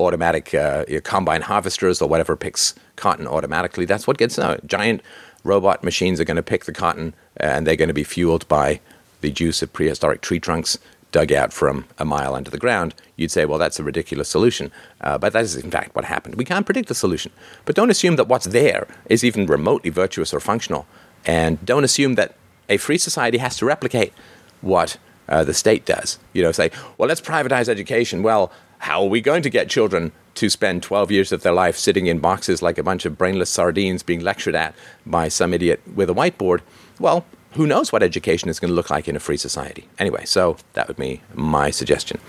automatic 0.00 0.54
uh, 0.54 0.84
combine 1.04 1.42
harvesters 1.42 2.00
or 2.02 2.08
whatever 2.08 2.36
picks 2.36 2.74
cotton 2.96 3.26
automatically, 3.26 3.84
that's 3.84 4.06
what 4.06 4.18
gets 4.18 4.38
uh, 4.38 4.58
giant 4.66 5.02
robot 5.44 5.82
machines 5.82 6.20
are 6.20 6.24
going 6.24 6.36
to 6.36 6.42
pick 6.42 6.64
the 6.64 6.72
cotton 6.72 7.14
uh, 7.40 7.44
and 7.44 7.66
they're 7.66 7.76
going 7.76 7.88
to 7.88 7.94
be 7.94 8.04
fueled 8.04 8.46
by 8.48 8.80
the 9.20 9.30
juice 9.30 9.62
of 9.62 9.72
prehistoric 9.72 10.20
tree 10.20 10.40
trunks 10.40 10.78
dug 11.12 11.32
out 11.32 11.52
from 11.52 11.84
a 11.98 12.04
mile 12.04 12.34
under 12.34 12.50
the 12.50 12.58
ground, 12.58 12.94
you'd 13.16 13.30
say, 13.30 13.44
well, 13.44 13.58
that's 13.58 13.78
a 13.78 13.82
ridiculous 13.82 14.28
solution. 14.28 14.70
Uh, 15.00 15.18
but 15.18 15.32
that 15.32 15.42
is, 15.42 15.56
in 15.56 15.70
fact, 15.70 15.94
what 15.94 16.04
happened. 16.04 16.36
We 16.36 16.44
can't 16.44 16.64
predict 16.64 16.88
the 16.88 16.94
solution. 16.94 17.32
But 17.64 17.74
don't 17.74 17.90
assume 17.90 18.16
that 18.16 18.28
what's 18.28 18.46
there 18.46 18.86
is 19.06 19.24
even 19.24 19.46
remotely 19.46 19.90
virtuous 19.90 20.32
or 20.32 20.40
functional. 20.40 20.86
And 21.26 21.64
don't 21.64 21.84
assume 21.84 22.14
that 22.14 22.36
a 22.68 22.76
free 22.76 22.98
society 22.98 23.38
has 23.38 23.56
to 23.58 23.66
replicate 23.66 24.12
what 24.60 24.98
uh, 25.28 25.44
the 25.44 25.54
state 25.54 25.84
does. 25.84 26.18
You 26.32 26.42
know, 26.42 26.52
say, 26.52 26.70
well, 26.96 27.08
let's 27.08 27.20
privatize 27.20 27.68
education. 27.68 28.22
Well, 28.22 28.52
how 28.80 29.02
are 29.02 29.08
we 29.08 29.20
going 29.20 29.42
to 29.42 29.50
get 29.50 29.68
children 29.68 30.10
to 30.34 30.48
spend 30.48 30.82
12 30.82 31.10
years 31.10 31.32
of 31.32 31.42
their 31.42 31.52
life 31.52 31.76
sitting 31.76 32.06
in 32.06 32.18
boxes 32.18 32.62
like 32.62 32.78
a 32.78 32.82
bunch 32.82 33.04
of 33.04 33.18
brainless 33.18 33.50
sardines 33.50 34.02
being 34.02 34.20
lectured 34.20 34.54
at 34.54 34.74
by 35.04 35.28
some 35.28 35.52
idiot 35.52 35.80
with 35.94 36.08
a 36.08 36.14
whiteboard? 36.14 36.60
Well, 36.98 37.26
who 37.52 37.66
knows 37.66 37.92
what 37.92 38.02
education 38.02 38.48
is 38.48 38.58
going 38.58 38.70
to 38.70 38.74
look 38.74 38.88
like 38.88 39.06
in 39.06 39.16
a 39.16 39.20
free 39.20 39.36
society? 39.36 39.86
Anyway, 39.98 40.24
so 40.24 40.56
that 40.72 40.88
would 40.88 40.96
be 40.96 41.20
my 41.34 41.70
suggestion. 41.70 42.20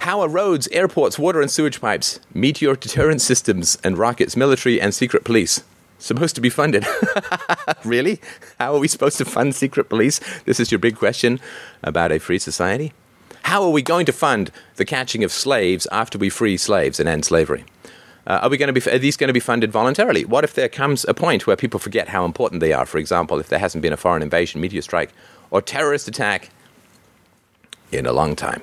How 0.00 0.20
are 0.20 0.28
roads, 0.28 0.68
airports, 0.72 1.18
water 1.18 1.40
and 1.40 1.50
sewage 1.50 1.80
pipes, 1.80 2.20
meteor 2.34 2.76
deterrent 2.76 3.22
systems, 3.22 3.78
and 3.82 3.96
rockets, 3.96 4.36
military 4.36 4.78
and 4.78 4.94
secret 4.94 5.24
police 5.24 5.64
supposed 5.98 6.34
to 6.34 6.42
be 6.42 6.50
funded? 6.50 6.84
really? 7.84 8.20
How 8.58 8.74
are 8.74 8.80
we 8.80 8.88
supposed 8.88 9.16
to 9.18 9.24
fund 9.24 9.54
secret 9.54 9.88
police? 9.88 10.20
This 10.44 10.60
is 10.60 10.70
your 10.70 10.80
big 10.80 10.96
question 10.96 11.40
about 11.82 12.12
a 12.12 12.18
free 12.18 12.38
society? 12.38 12.92
How 13.44 13.62
are 13.62 13.70
we 13.70 13.82
going 13.82 14.06
to 14.06 14.12
fund 14.12 14.50
the 14.76 14.84
catching 14.84 15.24
of 15.24 15.32
slaves 15.32 15.86
after 15.92 16.18
we 16.18 16.30
free 16.30 16.56
slaves 16.56 16.98
and 17.00 17.08
end 17.08 17.24
slavery? 17.24 17.64
Uh, 18.26 18.40
are 18.42 18.48
we 18.48 18.56
going 18.56 18.72
to 18.72 18.80
be? 18.80 18.90
Are 18.90 18.98
these 18.98 19.16
going 19.16 19.28
to 19.28 19.34
be 19.34 19.40
funded 19.40 19.72
voluntarily? 19.72 20.24
What 20.24 20.44
if 20.44 20.54
there 20.54 20.68
comes 20.68 21.04
a 21.06 21.14
point 21.14 21.46
where 21.46 21.56
people 21.56 21.80
forget 21.80 22.08
how 22.08 22.24
important 22.24 22.60
they 22.60 22.72
are? 22.72 22.86
For 22.86 22.98
example, 22.98 23.40
if 23.40 23.48
there 23.48 23.58
hasn't 23.58 23.82
been 23.82 23.92
a 23.92 23.96
foreign 23.96 24.22
invasion, 24.22 24.60
meteor 24.60 24.82
strike, 24.82 25.10
or 25.50 25.60
terrorist 25.60 26.06
attack 26.06 26.50
in 27.90 28.06
a 28.06 28.12
long 28.12 28.36
time. 28.36 28.62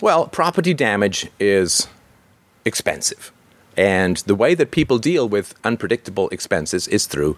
Well, 0.00 0.26
property 0.26 0.74
damage 0.74 1.28
is 1.38 1.86
expensive. 2.64 3.32
And 3.76 4.18
the 4.18 4.34
way 4.34 4.54
that 4.54 4.70
people 4.70 4.98
deal 4.98 5.28
with 5.28 5.54
unpredictable 5.64 6.28
expenses 6.30 6.88
is 6.88 7.06
through 7.06 7.36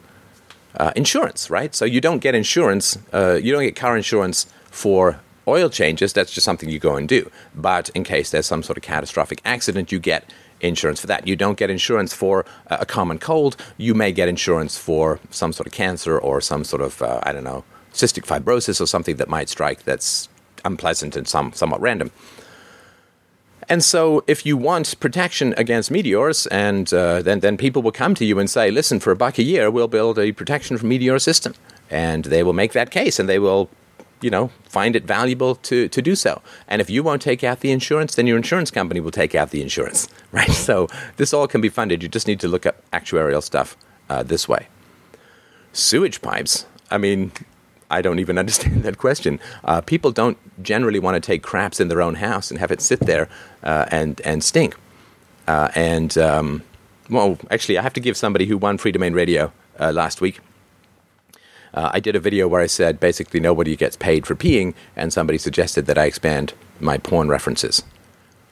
uh, 0.76 0.92
insurance, 0.96 1.50
right? 1.50 1.74
So 1.74 1.84
you 1.84 2.00
don't 2.00 2.20
get 2.20 2.34
insurance, 2.34 2.98
uh, 3.12 3.38
you 3.42 3.52
don't 3.52 3.62
get 3.62 3.76
car 3.76 3.96
insurance 3.96 4.46
for 4.70 5.20
oil 5.46 5.68
changes. 5.68 6.12
That's 6.12 6.32
just 6.32 6.44
something 6.44 6.68
you 6.68 6.78
go 6.78 6.96
and 6.96 7.08
do. 7.08 7.30
But 7.54 7.88
in 7.90 8.04
case 8.04 8.30
there's 8.30 8.46
some 8.46 8.62
sort 8.62 8.76
of 8.76 8.82
catastrophic 8.82 9.40
accident, 9.44 9.92
you 9.92 9.98
get 9.98 10.32
insurance 10.60 11.00
for 11.00 11.06
that. 11.08 11.26
You 11.26 11.36
don't 11.36 11.58
get 11.58 11.70
insurance 11.70 12.14
for 12.14 12.44
uh, 12.70 12.78
a 12.80 12.86
common 12.86 13.18
cold. 13.18 13.56
You 13.76 13.94
may 13.94 14.12
get 14.12 14.28
insurance 14.28 14.78
for 14.78 15.20
some 15.30 15.52
sort 15.52 15.66
of 15.66 15.72
cancer 15.72 16.18
or 16.18 16.40
some 16.40 16.64
sort 16.64 16.82
of, 16.82 17.02
uh, 17.02 17.20
I 17.24 17.32
don't 17.32 17.44
know, 17.44 17.64
cystic 17.92 18.24
fibrosis 18.24 18.80
or 18.80 18.86
something 18.86 19.16
that 19.16 19.28
might 19.28 19.48
strike 19.48 19.82
that's 19.84 20.28
unpleasant 20.64 21.16
and 21.16 21.26
some, 21.28 21.52
somewhat 21.52 21.80
random. 21.80 22.10
And 23.68 23.82
so, 23.84 24.24
if 24.26 24.44
you 24.44 24.56
want 24.56 24.98
protection 24.98 25.54
against 25.56 25.90
meteors, 25.90 26.46
and 26.48 26.92
uh, 26.92 27.22
then 27.22 27.40
then 27.40 27.56
people 27.56 27.80
will 27.80 27.92
come 27.92 28.14
to 28.16 28.24
you 28.24 28.38
and 28.40 28.50
say, 28.50 28.70
"Listen, 28.70 28.98
for 28.98 29.12
a 29.12 29.16
buck 29.16 29.38
a 29.38 29.42
year, 29.42 29.70
we'll 29.70 29.88
build 29.88 30.18
a 30.18 30.32
protection 30.32 30.76
from 30.76 30.88
meteor 30.88 31.18
system," 31.20 31.54
and 31.88 32.24
they 32.24 32.42
will 32.42 32.52
make 32.52 32.72
that 32.72 32.90
case, 32.90 33.20
and 33.20 33.28
they 33.28 33.38
will, 33.38 33.70
you 34.22 34.30
know, 34.30 34.50
find 34.64 34.96
it 34.96 35.04
valuable 35.04 35.56
to 35.56 35.88
to 35.88 36.00
do 36.00 36.14
so. 36.14 36.40
And 36.68 36.80
if 36.80 36.88
you 36.88 37.02
won't 37.02 37.22
take 37.22 37.44
out 37.44 37.60
the 37.60 37.70
insurance, 37.70 38.14
then 38.14 38.26
your 38.26 38.36
insurance 38.36 38.70
company 38.70 39.00
will 39.00 39.10
take 39.10 39.34
out 39.34 39.50
the 39.50 39.60
insurance, 39.60 40.08
right? 40.32 40.50
So 40.50 40.88
this 41.16 41.34
all 41.34 41.46
can 41.48 41.60
be 41.60 41.68
funded. 41.68 42.02
You 42.02 42.08
just 42.08 42.26
need 42.26 42.40
to 42.40 42.48
look 42.48 42.64
up 42.66 42.76
actuarial 42.92 43.42
stuff 43.42 43.76
uh, 44.08 44.22
this 44.22 44.48
way. 44.48 44.68
Sewage 45.72 46.22
pipes. 46.22 46.66
I 46.90 46.98
mean, 46.98 47.32
I 47.90 48.02
don't 48.02 48.18
even 48.18 48.38
understand 48.42 48.82
that 48.84 48.98
question. 48.98 49.40
Uh, 49.64 49.80
people 49.80 50.12
don't 50.12 50.38
generally 50.62 50.98
want 50.98 51.16
to 51.16 51.20
take 51.20 51.42
craps 51.42 51.80
in 51.80 51.88
their 51.88 52.02
own 52.02 52.16
house 52.16 52.50
and 52.50 52.60
have 52.60 52.70
it 52.70 52.80
sit 52.80 53.00
there 53.00 53.28
uh, 53.62 53.86
and 53.90 54.20
and 54.24 54.42
stink. 54.44 54.76
Uh, 55.48 55.70
and 55.74 56.16
um, 56.18 56.62
well, 57.10 57.38
actually, 57.50 57.78
I 57.78 57.82
have 57.82 57.94
to 57.94 58.00
give 58.00 58.16
somebody 58.16 58.46
who 58.46 58.56
won 58.56 58.78
Freedomain 58.78 59.14
Radio 59.14 59.52
uh, 59.78 59.92
last 59.92 60.20
week. 60.20 60.40
Uh, 61.74 61.90
I 61.92 62.00
did 62.00 62.16
a 62.16 62.20
video 62.20 62.48
where 62.48 62.60
I 62.60 62.66
said 62.66 63.00
basically 63.00 63.40
nobody 63.40 63.76
gets 63.76 63.96
paid 63.96 64.26
for 64.26 64.34
peeing, 64.34 64.74
and 64.96 65.12
somebody 65.12 65.38
suggested 65.38 65.86
that 65.86 65.98
I 65.98 66.04
expand 66.04 66.54
my 66.80 66.98
porn 66.98 67.28
references. 67.28 67.82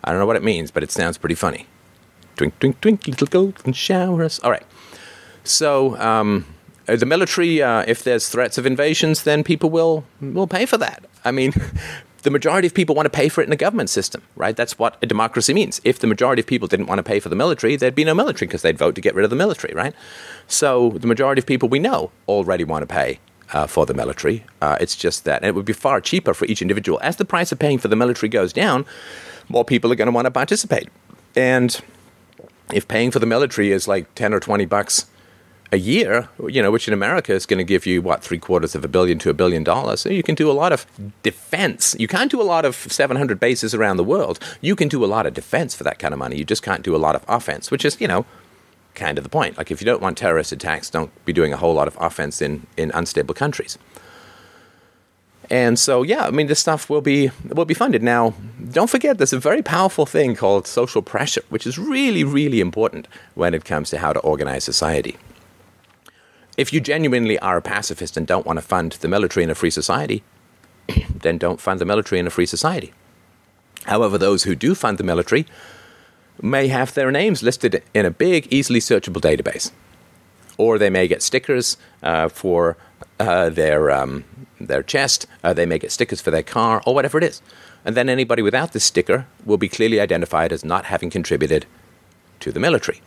I 0.03 0.11
don't 0.11 0.21
know 0.21 0.27
what 0.27 0.37
it 0.37 0.45
means, 0.45 0.71
but 0.71 0.83
it 0.83 0.91
sounds 0.91 1.19
pretty 1.19 1.35
funny. 1.35 1.67
Twink, 2.37 2.59
twink, 2.59 2.81
twink, 2.81 3.07
little 3.07 3.27
golden 3.27 3.73
showers. 3.73 4.41
All 4.41 4.51
right. 4.51 4.67
So. 5.45 5.97
Um, 5.99 6.47
uh, 6.89 6.97
the 6.97 7.07
military, 7.07 7.63
uh, 7.63 7.85
if 7.87 8.03
there's 8.03 8.29
threats 8.29 8.59
of 8.59 8.67
invasions, 8.67 9.23
then 9.23 9.45
people 9.45 9.71
will 9.71 10.05
will 10.21 10.49
pay 10.49 10.67
for 10.67 10.77
that. 10.79 11.05
I 11.25 11.31
mean, 11.31 11.53
the 12.23 12.31
majority 12.31 12.67
of 12.67 12.75
people 12.75 12.95
want 12.95 13.07
to 13.07 13.11
pay 13.11 13.29
for 13.29 13.41
it 13.41 13.47
in 13.47 13.53
a 13.53 13.57
government 13.57 13.91
system, 13.91 14.23
right? 14.37 14.57
That's 14.57 14.79
what 14.79 14.97
a 15.03 15.07
democracy 15.07 15.55
means. 15.55 15.81
If 15.85 15.99
the 15.99 16.07
majority 16.07 16.41
of 16.41 16.47
people 16.47 16.69
didn't 16.69 16.87
want 16.87 16.99
to 16.99 17.03
pay 17.03 17.21
for 17.21 17.29
the 17.29 17.37
military, 17.37 17.77
there'd 17.77 17.95
be 17.95 18.05
no 18.05 18.15
military 18.15 18.47
because 18.47 18.63
they'd 18.63 18.79
vote 18.79 18.95
to 18.95 19.01
get 19.01 19.15
rid 19.15 19.25
of 19.25 19.31
the 19.31 19.37
military, 19.37 19.75
right? 19.75 19.95
So 20.47 20.91
the 20.91 21.07
majority 21.07 21.41
of 21.41 21.47
people 21.47 21.69
we 21.69 21.79
know 21.79 22.11
already 22.29 22.65
want 22.65 22.83
to 22.83 22.87
pay 22.87 23.21
uh, 23.53 23.67
for 23.67 23.87
the 23.87 23.95
military. 23.95 24.45
Uh, 24.61 24.77
it's 24.81 24.97
just 24.97 25.25
that, 25.25 25.43
and 25.43 25.49
it 25.49 25.55
would 25.55 25.65
be 25.65 25.73
far 25.73 26.01
cheaper 26.01 26.35
for 26.35 26.45
each 26.47 26.63
individual. 26.63 26.99
As 27.03 27.17
the 27.17 27.25
price 27.25 27.53
of 27.53 27.59
paying 27.59 27.79
for 27.79 27.89
the 27.89 27.97
military 27.97 28.29
goes 28.29 28.53
down, 28.53 28.87
more 29.49 29.65
people 29.65 29.91
are 29.93 29.97
going 29.97 30.07
to 30.07 30.13
want 30.13 30.27
to 30.27 30.31
participate. 30.31 30.89
And 31.35 31.81
if 32.73 32.87
paying 32.87 33.11
for 33.11 33.19
the 33.19 33.27
military 33.27 33.73
is 33.73 33.89
like 33.89 34.15
10 34.15 34.33
or 34.33 34.41
20 34.41 34.65
bucks 34.67 35.07
a 35.73 35.77
year, 35.79 36.29
you 36.49 36.61
know, 36.61 36.71
which 36.71 36.89
in 36.89 36.95
America 36.95 37.33
is 37.33 37.47
going 37.47 37.59
to 37.59 37.65
give 37.65 37.87
you 37.87 38.03
what 38.03 38.23
three 38.23 38.39
quarters 38.39 38.75
of 38.75 38.85
a 38.85 38.89
billion 38.89 39.19
to 39.21 39.31
a 39.31 39.35
billion 39.35 39.63
dollars. 39.63 40.01
So 40.01 40.09
you 40.09 40.23
can 40.23 40.35
do 40.35 40.51
a 40.51 40.53
lot 40.53 40.73
of 40.73 40.85
defense. 41.23 41.95
You 41.99 42.09
can't 42.09 42.31
do 42.31 42.43
a 42.43 42.45
lot 42.45 42.65
of 42.65 42.75
700 42.75 43.39
bases 43.39 43.73
around 43.75 43.97
the 43.97 44.05
world. 44.05 44.41
You 44.61 44.75
can 44.75 44.89
do 44.89 45.05
a 45.05 45.07
lot 45.07 45.27
of 45.27 45.35
defense 45.35 45.75
for 45.75 45.85
that 45.85 45.99
kind 45.99 46.13
of 46.13 46.19
money. 46.19 46.37
You 46.37 46.45
just 46.45 46.63
can't 46.63 46.83
do 46.83 46.97
a 46.97 46.99
lot 46.99 47.15
of 47.15 47.25
offense, 47.29 47.71
which 47.71 47.85
is, 47.85 48.01
you 48.01 48.09
know, 48.09 48.27
kind 48.95 49.17
of 49.17 49.25
the 49.25 49.31
point. 49.31 49.57
Like 49.59 49.71
if 49.71 49.81
you 49.81 49.85
don't 49.85 50.03
want 50.03 50.19
terrorist 50.19 50.51
attacks, 50.51 50.91
don't 50.91 51.13
be 51.25 51.33
doing 51.33 51.53
a 51.53 51.57
whole 51.57 51.75
lot 51.75 51.89
of 51.89 51.97
offense 52.01 52.43
in 52.43 52.67
in 52.77 52.91
unstable 52.93 53.35
countries. 53.35 53.79
And 55.51 55.81
so, 55.81 56.05
yeah, 56.05 56.27
I 56.27 56.31
mean, 56.31 56.47
this 56.47 56.61
stuff 56.61 56.89
will 56.89 57.01
be 57.01 57.31
will 57.49 57.65
be 57.65 57.75
funded. 57.75 58.03
Now, 58.03 58.35
don't 58.71 58.91
forget, 58.91 59.19
there's 59.19 59.33
a 59.33 59.39
very 59.39 59.63
powerful 59.63 60.07
thing 60.07 60.37
called 60.37 60.67
social 60.67 61.03
pressure, 61.03 61.43
which 61.49 61.67
is 61.67 61.79
really, 61.79 62.25
really 62.25 62.61
important 62.61 63.09
when 63.35 63.55
it 63.55 63.65
comes 63.65 63.91
to 63.91 63.99
how 63.99 64.13
to 64.13 64.21
organize 64.21 64.65
society. 64.65 65.17
If 66.61 66.75
you 66.75 66.81
genuinely 66.83 67.39
are 67.39 67.57
a 67.57 67.63
pacifist 67.63 68.19
and 68.19 68.27
don't 68.27 68.45
want 68.45 68.59
to 68.59 68.63
fund 68.63 68.93
the 68.93 69.09
military 69.09 69.45
in 69.45 69.49
a 69.49 69.55
free 69.55 69.71
society, 69.71 70.23
then 71.23 71.39
don't 71.39 71.59
fund 71.59 71.81
the 71.81 71.87
military 71.87 72.19
in 72.19 72.27
a 72.27 72.31
free 72.37 72.45
society. 72.45 72.93
However, 73.85 74.19
those 74.19 74.43
who 74.43 74.55
do 74.55 74.75
fund 74.75 74.99
the 74.99 75.03
military 75.03 75.47
may 76.43 76.69
have 76.69 76.93
their 76.93 77.11
names 77.11 77.43
listed 77.43 77.83
in 77.95 78.05
a 78.05 78.11
big, 78.11 78.47
easily 78.53 78.79
searchable 78.79 79.23
database. 79.23 79.71
Or 80.59 80.77
they 80.77 80.91
may 80.91 81.09
get 81.09 81.23
stickers 81.23 81.79
uh, 82.03 82.29
for 82.29 82.77
uh, 83.19 83.49
their, 83.49 83.91
um, 83.91 84.27
their 84.61 84.83
chest, 84.83 85.27
uh, 85.43 85.55
they 85.55 85.65
may 85.65 85.79
get 85.79 85.93
stickers 85.93 86.21
for 86.21 86.31
their 86.31 86.43
car, 86.43 86.83
or 86.85 86.95
whatever 86.95 87.17
it 87.17 87.25
is. 87.25 87.41
And 87.87 87.97
then 87.97 88.11
anybody 88.11 88.43
without 88.43 88.75
this 88.75 88.85
sticker 88.85 89.27
will 89.47 89.57
be 89.57 89.71
clearly 89.71 89.99
identified 89.99 90.53
as 90.53 90.63
not 90.63 90.85
having 90.85 91.09
contributed 91.09 91.65
to 92.41 92.53
the 92.53 92.61
military. 92.61 93.01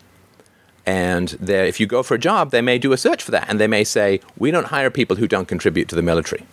And 0.86 1.38
if 1.50 1.80
you 1.80 1.88
go 1.88 2.04
for 2.04 2.16
a 2.16 2.20
job, 2.20 2.52
they 2.52 2.62
may 2.62 2.78
do 2.78 2.92
a 2.92 2.98
search 2.98 3.24
for 3.24 3.32
that, 3.32 3.48
and 3.48 3.60
they 3.60 3.68
may 3.68 3.84
say, 3.84 4.20
"We 4.38 4.52
don't 4.52 4.68
hire 4.68 4.90
people 4.90 5.16
who 5.16 5.28
don't 5.28 5.48
contribute 5.48 5.88
to 5.90 5.96
the 5.96 6.02
military." 6.02 6.46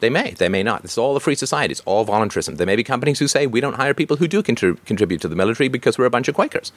They 0.00 0.10
may, 0.10 0.32
they 0.32 0.48
may 0.48 0.62
not. 0.62 0.82
It's 0.84 0.98
all 0.98 1.14
a 1.14 1.20
free 1.20 1.34
society. 1.34 1.72
It's 1.72 1.82
all 1.84 2.04
voluntarism. 2.04 2.56
There 2.56 2.66
may 2.66 2.76
be 2.76 2.82
companies 2.82 3.18
who 3.18 3.28
say, 3.28 3.46
"We 3.46 3.60
don't 3.60 3.76
hire 3.76 3.94
people 3.94 4.16
who 4.16 4.26
do 4.26 4.42
contrib- 4.42 4.84
contribute 4.86 5.20
to 5.20 5.28
the 5.28 5.36
military 5.36 5.68
because 5.68 5.98
we're 5.98 6.06
a 6.06 6.10
bunch 6.10 6.26
of 6.26 6.34
Quakers." 6.34 6.72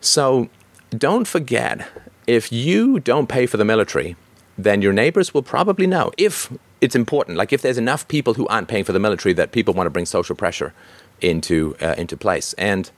So, 0.00 0.48
don't 0.96 1.26
forget, 1.28 1.86
if 2.26 2.50
you 2.50 3.00
don't 3.00 3.28
pay 3.28 3.44
for 3.44 3.58
the 3.58 3.64
military, 3.64 4.16
then 4.56 4.80
your 4.80 4.92
neighbors 4.92 5.34
will 5.34 5.42
probably 5.42 5.86
know 5.86 6.12
if 6.16 6.50
it's 6.80 6.94
important. 6.94 7.36
Like 7.36 7.52
if 7.52 7.60
there's 7.60 7.78
enough 7.78 8.08
people 8.08 8.34
who 8.34 8.46
aren't 8.48 8.68
paying 8.68 8.84
for 8.84 8.92
the 8.92 8.98
military, 8.98 9.32
that 9.34 9.52
people 9.52 9.74
want 9.74 9.86
to 9.86 9.90
bring 9.90 10.06
social 10.06 10.36
pressure 10.36 10.72
into 11.20 11.76
uh, 11.82 11.94
into 11.98 12.16
place 12.16 12.54
and 12.54 12.90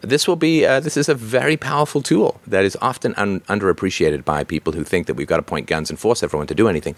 this 0.00 0.26
will 0.26 0.36
be 0.36 0.64
uh, 0.64 0.80
this 0.80 0.96
is 0.96 1.08
a 1.08 1.14
very 1.14 1.56
powerful 1.56 2.02
tool 2.02 2.40
that 2.46 2.64
is 2.64 2.76
often 2.80 3.14
un- 3.16 3.40
underappreciated 3.40 4.24
by 4.24 4.44
people 4.44 4.72
who 4.72 4.84
think 4.84 5.06
that 5.06 5.14
we've 5.14 5.26
got 5.26 5.36
to 5.36 5.42
point 5.42 5.66
guns 5.66 5.90
and 5.90 5.98
force 5.98 6.22
everyone 6.22 6.46
to 6.46 6.54
do 6.54 6.68
anything. 6.68 6.94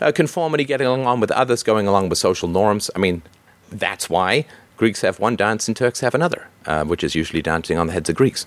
Uh, 0.00 0.12
conformity, 0.12 0.64
getting 0.64 0.86
along 0.86 1.20
with 1.20 1.30
others, 1.32 1.62
going 1.62 1.86
along 1.86 2.08
with 2.08 2.18
social 2.18 2.48
norms. 2.48 2.90
I 2.94 2.98
mean, 2.98 3.22
that's 3.70 4.08
why 4.08 4.46
Greeks 4.76 5.00
have 5.00 5.18
one 5.18 5.36
dance 5.36 5.68
and 5.68 5.76
Turks 5.76 6.00
have 6.00 6.14
another, 6.14 6.48
uh, 6.66 6.84
which 6.84 7.02
is 7.02 7.14
usually 7.14 7.42
dancing 7.42 7.78
on 7.78 7.86
the 7.86 7.92
heads 7.92 8.08
of 8.08 8.16
Greeks. 8.16 8.46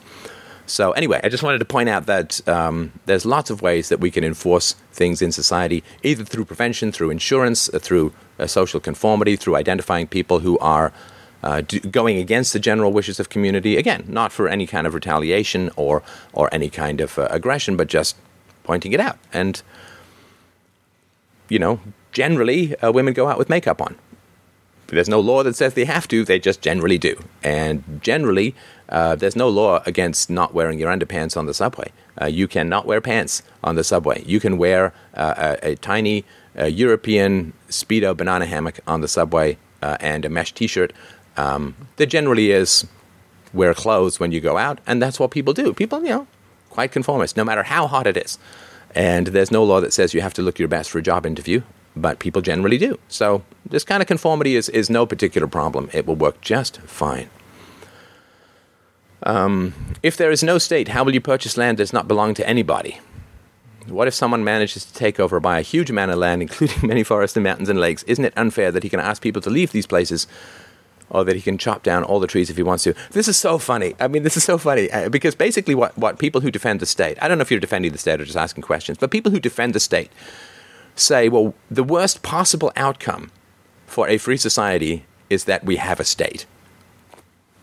So 0.65 0.91
anyway, 0.91 1.19
I 1.23 1.29
just 1.29 1.41
wanted 1.41 1.57
to 1.59 1.65
point 1.65 1.89
out 1.89 2.05
that 2.05 2.47
um, 2.47 2.93
there's 3.07 3.25
lots 3.25 3.49
of 3.49 3.63
ways 3.63 3.89
that 3.89 3.99
we 3.99 4.11
can 4.11 4.23
enforce 4.23 4.73
things 4.93 5.19
in 5.21 5.31
society, 5.31 5.83
either 6.03 6.23
through 6.23 6.45
prevention, 6.45 6.91
through 6.91 7.09
insurance, 7.09 7.69
uh, 7.73 7.79
through 7.79 8.13
uh, 8.37 8.45
social 8.45 8.79
conformity, 8.79 9.35
through 9.35 9.55
identifying 9.55 10.05
people 10.05 10.39
who 10.39 10.59
are 10.59 10.93
uh, 11.43 11.61
do, 11.61 11.79
going 11.79 12.17
against 12.17 12.53
the 12.53 12.59
general 12.59 12.91
wishes 12.91 13.19
of 13.19 13.29
community. 13.29 13.77
Again, 13.77 14.05
not 14.07 14.31
for 14.31 14.47
any 14.47 14.67
kind 14.67 14.85
of 14.85 14.93
retaliation 14.93 15.69
or 15.75 16.03
or 16.33 16.49
any 16.53 16.69
kind 16.69 17.01
of 17.01 17.17
uh, 17.17 17.27
aggression, 17.29 17.77
but 17.77 17.87
just 17.87 18.15
pointing 18.63 18.91
it 18.91 18.99
out. 18.99 19.17
And 19.33 19.61
you 21.47 21.59
know, 21.59 21.79
generally, 22.11 22.75
uh, 22.77 22.91
women 22.91 23.13
go 23.13 23.27
out 23.27 23.37
with 23.37 23.49
makeup 23.49 23.81
on. 23.81 23.95
There's 24.87 25.09
no 25.09 25.19
law 25.19 25.43
that 25.43 25.55
says 25.55 25.75
they 25.75 25.85
have 25.85 26.07
to; 26.09 26.25
they 26.25 26.39
just 26.39 26.61
generally 26.61 26.97
do. 26.97 27.15
And 27.43 28.01
generally, 28.01 28.55
uh, 28.89 29.15
there's 29.15 29.35
no 29.35 29.47
law 29.47 29.81
against 29.85 30.29
not 30.29 30.53
wearing 30.53 30.79
your 30.79 30.91
underpants 30.91 31.37
on 31.37 31.45
the 31.45 31.53
subway. 31.53 31.91
Uh, 32.21 32.25
you 32.25 32.47
cannot 32.47 32.85
wear 32.85 32.99
pants 32.99 33.43
on 33.63 33.75
the 33.75 33.83
subway. 33.83 34.23
You 34.25 34.39
can 34.39 34.57
wear 34.57 34.93
uh, 35.13 35.55
a, 35.63 35.71
a, 35.71 35.75
tiny 35.75 36.25
European 36.57 37.53
speedo 37.69 38.17
banana 38.17 38.45
hammock 38.45 38.79
on 38.85 38.99
the 38.99 39.07
subway 39.07 39.57
and 39.81 40.25
a 40.25 40.29
mesh 40.29 40.51
T-shirt 40.51 40.91
um, 41.37 41.75
there 41.97 42.07
generally 42.07 42.51
is 42.51 42.87
wear 43.53 43.73
clothes 43.73 44.19
when 44.19 44.31
you 44.31 44.41
go 44.41 44.57
out, 44.57 44.79
and 44.85 45.01
that's 45.01 45.19
what 45.19 45.31
people 45.31 45.53
do. 45.53 45.73
People, 45.73 46.03
you 46.03 46.09
know, 46.09 46.27
quite 46.69 46.91
conformist, 46.91 47.37
no 47.37 47.43
matter 47.43 47.63
how 47.63 47.87
hot 47.87 48.07
it 48.07 48.17
is. 48.17 48.37
And 48.95 49.27
there's 49.27 49.51
no 49.51 49.63
law 49.63 49.81
that 49.81 49.93
says 49.93 50.13
you 50.13 50.21
have 50.21 50.33
to 50.35 50.41
look 50.41 50.59
your 50.59 50.67
best 50.67 50.89
for 50.89 50.99
a 50.99 51.01
job 51.01 51.25
interview, 51.25 51.61
but 51.95 52.19
people 52.19 52.41
generally 52.41 52.77
do. 52.77 52.97
So 53.07 53.43
this 53.65 53.83
kind 53.83 54.01
of 54.01 54.07
conformity 54.07 54.55
is, 54.55 54.69
is 54.69 54.89
no 54.89 55.05
particular 55.05 55.47
problem. 55.47 55.89
It 55.93 56.05
will 56.05 56.15
work 56.15 56.41
just 56.41 56.81
fine. 56.81 57.29
Um, 59.23 59.73
if 60.01 60.15
there 60.15 60.31
is 60.31 60.43
no 60.43 60.57
state, 60.57 60.89
how 60.89 61.03
will 61.03 61.13
you 61.13 61.21
purchase 61.21 61.57
land 61.57 61.77
that 61.77 61.83
does 61.83 61.93
not 61.93 62.07
belong 62.07 62.33
to 62.35 62.47
anybody? 62.47 62.99
What 63.87 64.07
if 64.07 64.13
someone 64.13 64.43
manages 64.43 64.85
to 64.85 64.93
take 64.93 65.19
over 65.19 65.39
by 65.39 65.59
a 65.59 65.63
huge 65.63 65.89
amount 65.89 66.11
of 66.11 66.17
land, 66.17 66.41
including 66.47 66.87
many 66.87 67.03
forests 67.03 67.35
and 67.35 67.43
mountains 67.43 67.69
and 67.69 67.79
lakes? 67.79 68.03
Isn't 68.03 68.25
it 68.25 68.33
unfair 68.37 68.71
that 68.71 68.83
he 68.83 68.89
can 68.89 68.99
ask 68.99 69.21
people 69.21 69.41
to 69.41 69.49
leave 69.49 69.71
these 69.71 69.87
places 69.87 70.27
or 71.09 71.23
that 71.23 71.35
he 71.35 71.41
can 71.41 71.57
chop 71.57 71.83
down 71.83 72.03
all 72.03 72.19
the 72.19 72.27
trees 72.27 72.49
if 72.49 72.57
he 72.57 72.63
wants 72.63 72.83
to. 72.83 72.93
This 73.11 73.27
is 73.27 73.37
so 73.37 73.57
funny. 73.57 73.95
I 73.99 74.07
mean, 74.07 74.23
this 74.23 74.37
is 74.37 74.43
so 74.43 74.57
funny 74.57 74.91
uh, 74.91 75.09
because 75.09 75.35
basically, 75.35 75.75
what, 75.75 75.97
what 75.97 76.19
people 76.19 76.41
who 76.41 76.51
defend 76.51 76.79
the 76.79 76.85
state, 76.85 77.17
I 77.21 77.27
don't 77.27 77.37
know 77.37 77.41
if 77.41 77.51
you're 77.51 77.59
defending 77.59 77.91
the 77.91 77.97
state 77.97 78.21
or 78.21 78.25
just 78.25 78.37
asking 78.37 78.63
questions, 78.63 78.97
but 78.97 79.11
people 79.11 79.31
who 79.31 79.39
defend 79.39 79.73
the 79.73 79.79
state 79.79 80.11
say, 80.95 81.29
well, 81.29 81.53
the 81.69 81.83
worst 81.83 82.21
possible 82.21 82.71
outcome 82.75 83.31
for 83.87 84.07
a 84.07 84.17
free 84.17 84.37
society 84.37 85.05
is 85.29 85.45
that 85.45 85.63
we 85.63 85.77
have 85.77 85.99
a 85.99 86.05
state. 86.05 86.45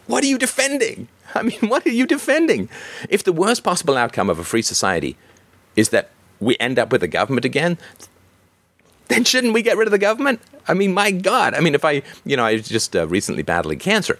What 0.06 0.22
are 0.24 0.28
you 0.28 0.38
defending? 0.38 1.08
I 1.34 1.42
mean, 1.42 1.58
what 1.68 1.86
are 1.86 1.90
you 1.90 2.06
defending? 2.06 2.68
If 3.08 3.24
the 3.24 3.32
worst 3.32 3.62
possible 3.62 3.96
outcome 3.96 4.30
of 4.30 4.38
a 4.38 4.44
free 4.44 4.62
society 4.62 5.16
is 5.74 5.90
that 5.90 6.10
we 6.40 6.56
end 6.58 6.78
up 6.78 6.92
with 6.92 7.02
a 7.02 7.08
government 7.08 7.44
again, 7.44 7.78
then 9.08 9.25
shouldn't 9.25 9.54
we 9.54 9.62
get 9.62 9.76
rid 9.76 9.86
of 9.86 9.92
the 9.92 9.98
government? 9.98 10.40
I 10.68 10.75
mean, 10.75 10.92
my 10.94 11.10
God. 11.10 11.54
I 11.54 11.60
mean, 11.60 11.75
if 11.75 11.84
I, 11.84 12.02
you 12.25 12.36
know, 12.36 12.44
I 12.44 12.54
was 12.54 12.68
just 12.68 12.96
uh, 12.96 13.06
recently 13.06 13.42
battling 13.42 13.78
cancer, 13.78 14.18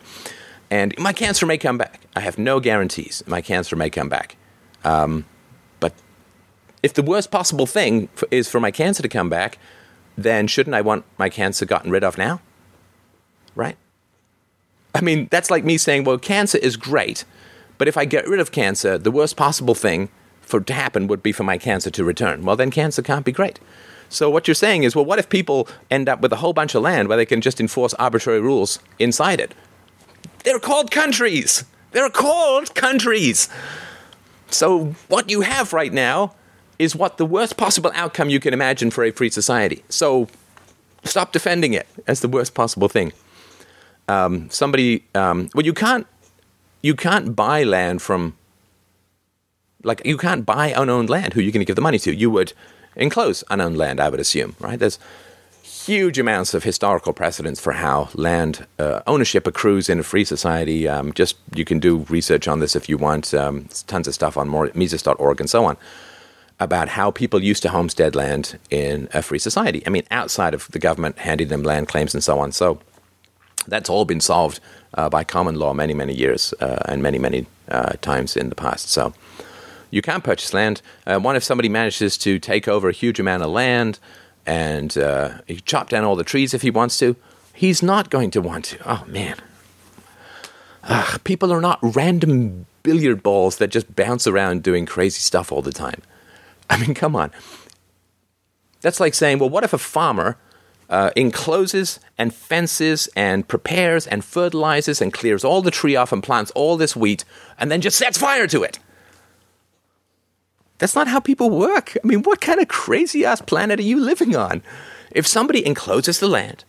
and 0.71 0.97
my 0.99 1.13
cancer 1.13 1.47
may 1.47 1.59
come 1.59 1.79
back. 1.79 2.01
I 2.15 2.21
have 2.21 2.39
no 2.39 2.61
guarantees. 2.61 3.23
My 3.27 3.41
cancer 3.41 3.77
may 3.77 3.91
come 3.91 4.09
back. 4.09 4.37
Um, 4.85 5.25
but 5.81 5.93
if 6.83 6.95
the 6.95 7.03
worst 7.03 7.31
possible 7.31 7.67
thing 7.67 8.09
is 8.31 8.49
for 8.49 8.61
my 8.61 8.71
cancer 8.71 9.03
to 9.03 9.09
come 9.09 9.29
back, 9.29 9.59
then 10.17 10.47
shouldn't 10.47 10.75
I 10.75 10.81
want 10.81 11.05
my 11.19 11.29
cancer 11.29 11.67
gotten 11.67 11.91
rid 11.91 12.03
of 12.03 12.19
now? 12.19 12.41
Right? 13.55 13.77
I 14.95 15.01
mean, 15.03 15.29
that's 15.31 15.51
like 15.51 15.65
me 15.65 15.77
saying, 15.77 16.05
well, 16.05 16.19
cancer 16.19 16.59
is 16.59 16.77
great, 16.77 17.25
but 17.77 17.87
if 17.87 17.97
I 17.97 18.07
get 18.07 18.27
rid 18.27 18.41
of 18.41 18.51
cancer, 18.51 18.97
the 18.97 19.11
worst 19.11 19.37
possible 19.37 19.75
thing 19.75 20.09
for 20.41 20.61
to 20.61 20.73
happen 20.73 21.07
would 21.07 21.23
be 21.23 21.33
for 21.33 21.43
my 21.43 21.59
cancer 21.59 21.91
to 21.91 22.05
return. 22.05 22.45
Well, 22.45 22.57
then 22.57 22.71
cancer 22.71 23.03
can't 23.03 23.25
be 23.25 23.33
great. 23.33 23.59
So 24.09 24.31
what 24.31 24.47
you're 24.47 24.55
saying 24.55 24.85
is, 24.85 24.95
well, 24.95 25.05
what 25.05 25.19
if 25.19 25.29
people 25.29 25.69
end 25.91 26.09
up 26.09 26.21
with 26.21 26.33
a 26.33 26.37
whole 26.37 26.53
bunch 26.53 26.75
of 26.75 26.83
land 26.83 27.09
where 27.09 27.17
they 27.17 27.27
can 27.27 27.41
just 27.41 27.61
enforce 27.61 27.95
arbitrary 27.95 28.41
rules 28.41 28.79
inside 28.99 29.41
it? 29.41 29.55
They're 30.45 30.61
called 30.61 30.91
countries. 30.91 31.65
They're 31.93 32.11
called 32.11 32.75
countries. 32.75 33.49
So 34.49 34.95
what 35.09 35.31
you 35.31 35.41
have 35.41 35.73
right 35.73 35.93
now 35.93 36.35
is 36.79 36.95
what 36.95 37.17
the 37.17 37.27
worst 37.27 37.57
possible 37.57 37.91
outcome 37.95 38.29
you 38.29 38.39
can 38.39 38.53
imagine 38.53 38.91
for 38.91 39.03
a 39.03 39.11
free 39.11 39.31
society. 39.31 39.83
So 39.89 40.29
stop 41.05 41.33
defending 41.33 41.73
it 41.73 41.87
as 42.07 42.21
the 42.21 42.29
worst 42.29 42.55
possible 42.55 42.89
thing. 42.89 43.13
Um, 44.09 44.49
somebody, 44.51 45.05
um, 45.15 45.49
well, 45.55 45.67
you 45.67 45.73
can't, 45.73 46.07
you 46.83 46.95
can't 46.95 47.35
buy 47.35 47.65
land 47.65 48.03
from, 48.03 48.37
like, 49.83 50.03
you 50.05 50.17
can't 50.17 50.47
buy 50.47 50.69
unowned 50.69 51.11
land. 51.11 51.33
Who 51.33 51.41
are 51.41 51.43
you 51.43 51.51
going 51.51 51.61
to 51.61 51.65
give 51.65 51.77
the 51.77 51.83
money 51.83 51.99
to? 52.01 52.15
You 52.15 52.31
would 52.31 52.53
enclose 52.97 53.45
unowned 53.51 53.77
land, 53.77 54.01
I 54.01 54.09
would 54.09 54.21
assume, 54.21 54.57
right? 54.61 54.79
There's 54.79 54.99
huge 55.63 56.19
amounts 56.19 56.55
of 56.55 56.65
historical 56.65 57.13
precedents 57.13 57.61
for 57.61 57.73
how 57.73 58.09
land 58.15 58.67
uh, 58.79 59.03
ownership 59.07 59.47
accrues 59.47 59.89
in 59.89 60.01
a 60.01 60.03
free 60.03 60.25
society. 60.25 60.89
Um, 60.89 61.13
just 61.13 61.37
you 61.55 61.65
can 61.65 61.79
do 61.79 61.99
research 62.09 62.49
on 62.49 62.61
this 62.61 62.75
if 62.75 62.89
you 62.89 62.97
want. 62.97 63.33
Um, 63.33 63.69
tons 63.87 64.09
of 64.09 64.15
stuff 64.15 64.37
on 64.37 64.49
more, 64.49 64.71
Mises.org 64.75 65.41
and 65.41 65.49
so 65.49 65.65
on 65.65 65.77
about 66.59 66.89
how 66.89 67.11
people 67.11 67.43
used 67.43 67.63
to 67.63 67.69
homestead 67.69 68.15
land 68.15 68.59
in 68.71 69.09
a 69.13 69.23
free 69.23 69.39
society. 69.39 69.83
I 69.87 69.91
mean, 69.91 70.05
outside 70.11 70.55
of 70.55 70.69
the 70.71 70.79
government 70.79 71.19
handing 71.19 71.49
them 71.49 71.63
land 71.63 71.89
claims 71.89 72.15
and 72.15 72.25
so 72.25 72.39
on. 72.39 72.53
So 72.53 72.81
that's 73.67 73.91
all 73.91 74.05
been 74.05 74.21
solved 74.21 74.61
uh, 74.95 75.09
by 75.09 75.23
common 75.23 75.57
law 75.57 75.75
many, 75.75 75.93
many 75.93 76.15
years 76.15 76.55
uh, 76.61 76.79
and 76.87 77.03
many, 77.03 77.19
many 77.19 77.47
uh, 77.69 77.93
times 78.01 78.37
in 78.37 78.49
the 78.49 78.55
past. 78.55 78.89
So 78.89 79.13
you 79.91 80.03
can 80.03 80.21
purchase 80.21 80.53
land. 80.53 80.83
Uh, 81.07 81.19
one, 81.19 81.37
if 81.37 81.45
somebody 81.45 81.69
manages 81.69 82.17
to 82.19 82.39
take 82.39 82.69
over 82.69 82.89
a 82.89 82.93
huge 82.93 83.21
amount 83.21 83.43
of 83.43 83.51
land 83.51 83.99
and 84.45 84.97
uh, 84.99 85.39
he 85.47 85.61
chop 85.61 85.89
down 85.89 86.05
all 86.05 86.17
the 86.17 86.25
trees 86.25 86.55
if 86.55 86.63
he 86.63 86.71
wants 86.71 86.99
to, 86.99 87.17
he's 87.53 87.83
not 87.83 88.11
going 88.11 88.31
to 88.33 88.41
want 88.41 88.67
to. 88.67 88.79
Oh, 88.85 89.05
man. 89.07 89.37
Ugh, 90.85 91.21
people 91.25 91.53
are 91.53 91.61
not 91.61 91.79
random 91.83 92.67
billiard 92.83 93.23
balls 93.23 93.57
that 93.57 93.69
just 93.69 93.97
bounce 93.97 94.27
around 94.27 94.63
doing 94.63 94.87
crazy 94.87 95.21
stuff 95.21 95.51
all 95.51 95.63
the 95.63 95.73
time. 95.73 96.01
I 96.71 96.79
mean, 96.79 96.95
come 96.95 97.17
on. 97.17 97.33
That's 98.81 99.01
like 99.01 99.15
saying, 99.15 99.39
well, 99.39 99.51
what 99.51 99.65
if 99.65 99.73
a 99.73 99.79
farmer 99.79 100.37
uh, 100.89 101.11
encloses 101.17 101.99
and 102.17 102.33
fences 102.33 103.09
and 103.17 103.49
prepares 103.49 104.07
and 104.07 104.25
fertilizes 104.25 105.03
and 105.03 105.13
clears 105.13 105.45
all 105.45 105.63
the 105.63 105.73
tree 105.73 105.97
off 105.97 106.13
and 106.13 106.23
plants 106.23 106.53
all 106.53 106.77
this 106.77 106.95
wheat 106.95 107.25
and 107.59 107.71
then 107.71 107.81
just 107.81 107.99
sets 107.99 108.19
fire 108.19 108.47
to 108.47 108.63
it? 108.63 108.79
That's 110.79 110.95
not 110.95 111.09
how 111.09 111.21
people 111.21 111.51
work. 111.51 111.97
I 112.03 112.07
mean, 112.07 112.23
what 112.23 112.41
kind 112.41 112.61
of 112.61 112.69
crazy 112.69 113.25
ass 113.25 113.41
planet 113.41 113.81
are 113.81 113.85
you 113.85 113.99
living 113.99 114.37
on? 114.37 114.63
If 115.11 115.27
somebody 115.27 115.67
encloses 115.67 116.21
the 116.21 116.29
land, 116.29 116.65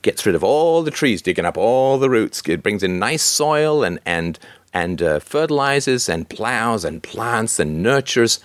gets 0.00 0.24
rid 0.24 0.34
of 0.34 0.42
all 0.42 0.82
the 0.82 0.90
trees, 0.90 1.22
digging 1.22 1.44
up 1.44 1.58
all 1.58 1.98
the 1.98 2.10
roots, 2.10 2.42
it 2.46 2.62
brings 2.62 2.82
in 2.82 2.98
nice 2.98 3.22
soil 3.22 3.84
and 3.84 3.98
and 4.06 4.38
and 4.72 5.02
uh, 5.02 5.18
fertilizes 5.18 6.08
and 6.08 6.28
plows 6.30 6.84
and 6.84 7.02
plants 7.02 7.58
and 7.58 7.82
nurtures, 7.82 8.40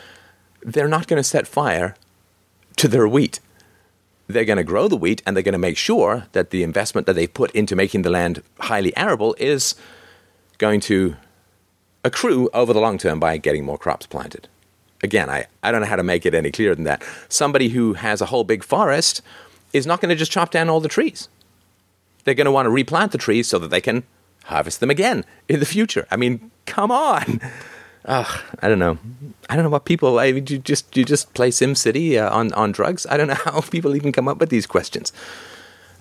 they're 0.61 0.89
not 0.89 1.07
going 1.07 1.17
to 1.17 1.23
set 1.23 1.47
fire 1.47 1.95
to 2.75 2.89
their 2.89 3.07
wheat. 3.07 3.39
They're 4.27 4.43
going 4.43 4.57
to 4.57 4.63
grow 4.63 4.89
the 4.89 4.97
wheat 4.97 5.23
and 5.25 5.35
they're 5.35 5.43
going 5.43 5.53
to 5.53 5.57
make 5.57 5.77
sure 5.77 6.25
that 6.33 6.49
the 6.49 6.63
investment 6.63 7.07
that 7.07 7.13
they've 7.13 7.33
put 7.33 7.51
into 7.51 7.77
making 7.77 8.01
the 8.01 8.09
land 8.09 8.43
highly 8.59 8.95
arable 8.97 9.37
is 9.39 9.75
going 10.57 10.81
to 10.81 11.15
accrue 12.03 12.49
over 12.53 12.73
the 12.73 12.81
long 12.81 12.97
term 12.97 13.21
by 13.21 13.37
getting 13.37 13.63
more 13.63 13.77
crops 13.77 14.05
planted 14.05 14.49
again, 15.03 15.29
I, 15.29 15.45
I 15.63 15.71
don't 15.71 15.81
know 15.81 15.87
how 15.87 15.95
to 15.95 16.03
make 16.03 16.25
it 16.25 16.33
any 16.33 16.51
clearer 16.51 16.75
than 16.75 16.85
that. 16.85 17.03
Somebody 17.29 17.69
who 17.69 17.93
has 17.93 18.21
a 18.21 18.25
whole 18.27 18.43
big 18.43 18.63
forest 18.63 19.21
is 19.73 19.85
not 19.85 20.01
going 20.01 20.09
to 20.09 20.15
just 20.15 20.31
chop 20.31 20.51
down 20.51 20.69
all 20.69 20.79
the 20.79 20.87
trees. 20.87 21.29
They're 22.23 22.33
going 22.33 22.45
to 22.45 22.51
want 22.51 22.65
to 22.65 22.71
replant 22.71 23.11
the 23.11 23.17
trees 23.17 23.47
so 23.47 23.59
that 23.59 23.69
they 23.69 23.81
can 23.81 24.03
harvest 24.45 24.79
them 24.79 24.89
again 24.89 25.25
in 25.47 25.59
the 25.59 25.65
future. 25.65 26.07
I 26.09 26.17
mean, 26.17 26.51
come 26.65 26.91
on. 26.91 27.41
Ugh, 28.05 28.41
I 28.61 28.69
don't 28.69 28.79
know. 28.79 28.97
I 29.49 29.55
don't 29.55 29.63
know 29.63 29.69
what 29.69 29.85
people. 29.85 30.19
I, 30.19 30.31
mean, 30.31 30.47
you 30.47 30.57
just 30.59 30.95
you 30.95 31.03
just 31.03 31.33
play 31.33 31.51
Sim 31.51 31.75
City 31.75 32.17
uh, 32.17 32.33
on 32.33 32.53
on 32.53 32.71
drugs. 32.71 33.05
I 33.09 33.17
don't 33.17 33.27
know 33.27 33.33
how 33.45 33.61
people 33.61 33.95
even 33.95 34.11
come 34.11 34.27
up 34.27 34.37
with 34.37 34.49
these 34.49 34.65
questions. 34.65 35.11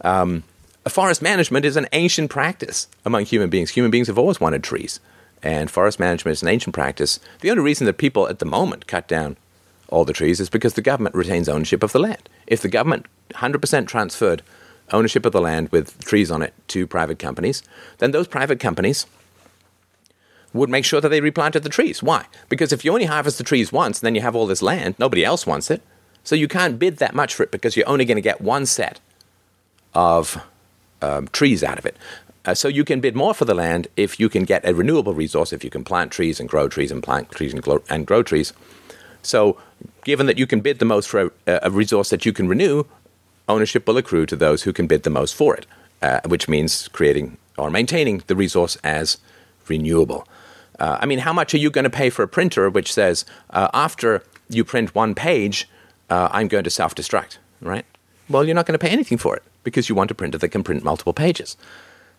Um, 0.03 0.45
forest 0.89 1.21
management 1.21 1.65
is 1.65 1.77
an 1.77 1.89
ancient 1.93 2.31
practice 2.31 2.87
among 3.05 3.25
human 3.25 3.51
beings. 3.51 3.71
Human 3.71 3.91
beings 3.91 4.07
have 4.07 4.19
always 4.19 4.41
wanted 4.41 4.63
trees 4.63 5.01
and 5.47 5.71
forest 5.71 6.01
management 6.01 6.33
is 6.33 6.43
an 6.43 6.49
ancient 6.49 6.75
practice. 6.75 7.21
The 7.41 7.53
only 7.53 7.63
reason 7.63 7.87
that 7.87 7.99
people 7.99 8.29
at 8.29 8.41
the 8.41 8.45
moment 8.45 8.89
cut 8.89 9.07
down 9.07 9.37
all 9.89 10.05
the 10.05 10.13
trees 10.13 10.41
is 10.41 10.51
because 10.51 10.75
the 10.75 10.83
government 10.83 11.15
retains 11.15 11.49
ownership 11.49 11.85
of 11.85 11.93
the 11.93 12.01
land. 12.01 12.29
If 12.49 12.63
the 12.63 12.69
government 12.69 13.07
100% 13.31 13.87
transferred 13.87 14.43
ownership 14.91 15.25
of 15.25 15.31
the 15.31 15.41
land 15.41 15.69
with 15.71 16.03
trees 16.05 16.33
on 16.33 16.43
it 16.43 16.53
to 16.69 16.85
private 16.89 17.21
companies, 17.21 17.63
then 17.99 18.11
those 18.11 18.27
private 18.27 18.59
companies 18.59 19.07
would 20.53 20.69
make 20.69 20.85
sure 20.85 21.01
that 21.01 21.11
they 21.11 21.21
replanted 21.21 21.63
the 21.63 21.69
trees. 21.69 22.03
Why? 22.03 22.27
Because 22.49 22.73
if 22.73 22.85
you 22.85 22.93
only 22.93 23.05
harvest 23.05 23.39
the 23.39 23.45
trees 23.45 23.71
once, 23.71 24.01
and 24.01 24.07
then 24.07 24.17
you 24.17 24.23
have 24.23 24.35
all 24.35 24.49
this 24.49 24.63
land, 24.63 24.97
nobody 24.99 25.25
else 25.25 25.47
wants 25.47 25.71
it. 25.71 25.81
So 26.25 26.35
you 26.35 26.49
can't 26.49 26.77
bid 26.77 26.97
that 26.97 27.15
much 27.15 27.35
for 27.35 27.45
it 27.45 27.53
because 27.53 27.77
you're 27.77 27.89
only 27.89 28.05
going 28.05 28.17
to 28.17 28.23
get 28.23 28.41
one 28.41 28.67
set 28.67 28.99
of 29.95 30.43
um, 31.03 31.29
trees 31.29 31.63
out 31.63 31.79
of 31.79 31.87
it. 31.87 31.97
Uh, 32.47 32.55
so 32.55 32.69
you 32.69 32.85
can 32.85 33.01
bid 33.01 33.17
more 33.17 33.35
for 33.35 33.45
the 33.45 33.55
land 33.55 33.89
if 33.97 34.21
you 34.21 34.29
can 34.29 34.45
get 34.45 34.67
a 34.67 34.73
renewable 34.73 35.15
resource, 35.15 35.53
if 35.53 35.65
you 35.65 35.71
can 35.71 35.85
plant 35.85 36.13
trees 36.13 36.39
and 36.39 36.49
grow 36.49 36.69
trees 36.69 36.93
and 36.93 37.03
plant 37.03 37.31
trees 37.33 37.53
and 37.53 37.63
grow, 37.63 37.83
and 37.91 38.07
grow 38.07 38.23
trees. 38.23 38.53
So, 39.23 39.59
given 40.05 40.27
that 40.27 40.39
you 40.39 40.47
can 40.47 40.61
bid 40.61 40.79
the 40.79 40.85
most 40.85 41.09
for 41.09 41.33
a, 41.47 41.59
a, 41.65 41.71
resource 41.71 42.11
that 42.11 42.25
you 42.25 42.33
can 42.33 42.47
renew, 42.47 42.85
ownership 43.49 43.87
will 43.89 43.97
accrue 43.97 44.25
to 44.27 44.37
those 44.37 44.63
who 44.63 44.73
can 44.73 44.87
bid 44.87 45.03
the 45.03 45.11
most 45.11 45.35
for 45.35 45.57
it, 45.57 45.67
uh, 46.01 46.21
which 46.27 46.49
means 46.49 46.87
creating 46.89 47.37
or 47.59 47.69
maintaining 47.69 48.23
the 48.29 48.37
resource 48.37 48.77
as 48.85 49.19
renewable. 49.67 50.29
Uh, 50.79 50.99
I 51.01 51.07
mean, 51.07 51.21
how 51.21 51.33
much 51.33 51.55
are 51.55 51.59
you 51.59 51.71
going 51.71 51.85
to 51.85 51.91
pay 51.91 52.11
for 52.11 52.23
a 52.23 52.29
printer 52.29 52.71
which 52.71 52.93
says, 52.93 53.25
uh, 53.51 53.69
after 53.75 54.23
you 54.49 54.63
print 54.63 54.95
one 54.95 55.15
page, 55.17 55.69
uh, 56.09 56.29
I'm 56.31 56.47
going 56.47 56.65
to 56.65 56.71
self 56.71 56.95
destruct, 56.95 57.39
right? 57.61 57.85
Well, 58.29 58.45
you're 58.45 58.55
not 58.55 58.67
going 58.67 58.79
to 58.79 58.85
pay 58.85 58.93
anything 58.93 59.19
for 59.19 59.35
it 59.35 59.43
because 59.65 59.89
you 59.89 59.97
want 59.97 60.13
a 60.13 60.15
printer 60.15 60.39
that 60.39 60.49
can 60.51 60.63
print 60.63 60.85
multiple 60.85 61.13
pages. 61.13 61.57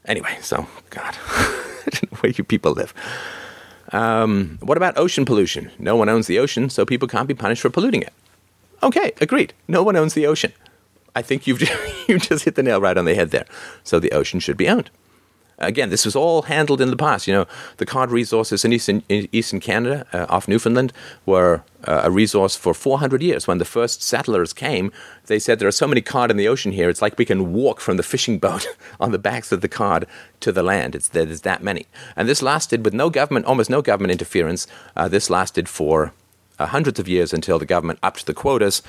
Anyway, 0.08 0.38
so, 0.42 0.68
God, 0.90 1.16
where 2.20 2.32
you 2.32 2.44
people 2.44 2.72
live. 2.72 2.94
Um, 3.92 4.58
what 4.62 4.78
about 4.78 4.98
ocean 4.98 5.26
pollution? 5.26 5.72
No 5.80 5.96
one 5.96 6.10
owns 6.10 6.28
the 6.28 6.40
ocean, 6.40 6.70
so 6.70 6.86
people 6.86 7.08
can't 7.08 7.28
be 7.28 7.34
punished 7.34 7.62
for 7.62 7.70
polluting 7.70 8.02
it. 8.02 8.14
Okay, 8.84 9.14
agreed. 9.22 9.54
No 9.68 9.84
one 9.84 9.96
owns 9.96 10.14
the 10.14 10.28
ocean. 10.28 10.54
I 11.16 11.22
think 11.22 11.48
you've 11.48 11.62
you 12.08 12.20
just 12.20 12.46
hit 12.46 12.56
the 12.56 12.64
nail 12.64 12.80
right 12.80 12.98
on 12.98 13.06
the 13.06 13.16
head 13.16 13.32
there. 13.32 13.46
So 13.84 14.00
the 14.00 14.12
ocean 14.12 14.40
should 14.40 14.58
be 14.58 14.70
owned. 14.70 14.90
Again, 15.60 15.90
this 15.90 16.06
was 16.06 16.16
all 16.16 16.44
handled 16.44 16.82
in 16.82 16.92
the 16.92 16.96
past. 16.96 17.28
You 17.28 17.34
know, 17.34 17.48
the 17.78 17.86
cod 17.86 18.12
resources 18.12 18.64
in 18.64 18.74
eastern, 18.74 19.02
in 19.10 19.28
eastern 19.32 19.60
Canada, 19.60 20.06
uh, 20.14 20.28
off 20.30 20.48
Newfoundland, 20.48 20.94
were 21.26 21.64
uh, 21.88 22.02
a 22.04 22.12
resource 22.12 22.56
for 22.56 22.76
400 22.76 23.24
years. 23.24 23.48
When 23.48 23.58
the 23.58 23.66
first 23.66 24.04
settlers 24.04 24.54
came, 24.54 24.92
they 25.26 25.40
said 25.40 25.58
there 25.58 25.68
are 25.68 25.72
so 25.72 25.88
many 25.88 26.02
cod 26.02 26.30
in 26.30 26.38
the 26.38 26.48
ocean 26.48 26.74
here. 26.74 26.90
It's 26.90 27.02
like 27.02 27.18
we 27.18 27.26
can 27.26 27.54
walk 27.54 27.80
from 27.80 27.98
the 27.98 28.04
fishing 28.04 28.38
boat 28.38 28.68
on 29.00 29.12
the 29.12 29.18
backs 29.18 29.52
of 29.52 29.62
the 29.62 29.68
cod 29.68 30.06
to 30.42 30.52
the 30.52 30.62
land. 30.62 30.94
It's 30.94 31.08
there's 31.08 31.42
that 31.42 31.64
many, 31.64 31.88
and 32.16 32.30
this 32.30 32.44
lasted 32.44 32.86
with 32.86 32.94
no 32.94 33.10
government, 33.10 33.48
almost 33.48 33.70
no 33.70 33.82
government 33.82 34.12
interference. 34.12 34.68
Uh, 34.96 35.08
this 35.08 35.30
lasted 35.30 35.68
for 35.68 36.14
uh, 36.60 36.68
hundreds 36.68 37.00
of 37.00 37.08
years 37.08 37.34
until 37.34 37.58
the 37.58 37.66
government 37.66 38.00
upped 38.04 38.28
the 38.28 38.34
quotas 38.34 38.84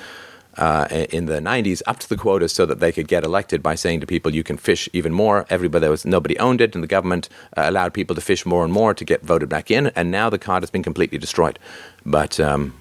uh, 0.59 0.87
in 0.91 1.25
the 1.25 1.39
90s 1.39 1.81
up 1.87 1.99
to 1.99 2.09
the 2.09 2.17
quotas 2.17 2.51
so 2.51 2.65
that 2.65 2.81
they 2.81 2.91
could 2.91 3.07
get 3.07 3.23
elected 3.23 3.63
by 3.63 3.75
saying 3.75 4.01
to 4.01 4.05
people, 4.05 4.35
you 4.35 4.43
can 4.43 4.57
fish 4.57 4.89
even 4.91 5.13
more. 5.13 5.45
Everybody 5.49 5.87
was 5.87 6.05
nobody 6.05 6.37
owned 6.37 6.59
it, 6.59 6.75
and 6.75 6.83
the 6.83 6.87
government 6.87 7.29
uh, 7.57 7.63
allowed 7.65 7.93
people 7.93 8.13
to 8.15 8.21
fish 8.21 8.45
more 8.45 8.65
and 8.65 8.73
more 8.73 8.93
to 8.93 9.05
get 9.05 9.23
voted 9.23 9.47
back 9.47 9.71
in. 9.71 9.87
And 9.95 10.11
now 10.11 10.29
the 10.29 10.37
cod 10.37 10.61
has 10.61 10.69
been 10.69 10.83
completely 10.83 11.17
destroyed. 11.17 11.57
But 12.05 12.39
um, 12.41 12.73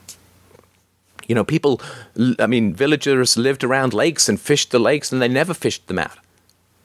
you 1.29 1.37
know, 1.37 1.45
people, 1.45 1.81
I 2.41 2.49
mean, 2.49 2.75
villagers 2.75 3.37
lived 3.37 3.63
around 3.63 3.95
lakes 3.95 4.29
and 4.29 4.41
fished 4.41 4.73
the 4.73 4.81
lakes, 4.81 5.13
and 5.13 5.23
they 5.23 5.29
never 5.29 5.55
fished 5.55 5.87
them 5.87 6.01
out. 6.01 6.19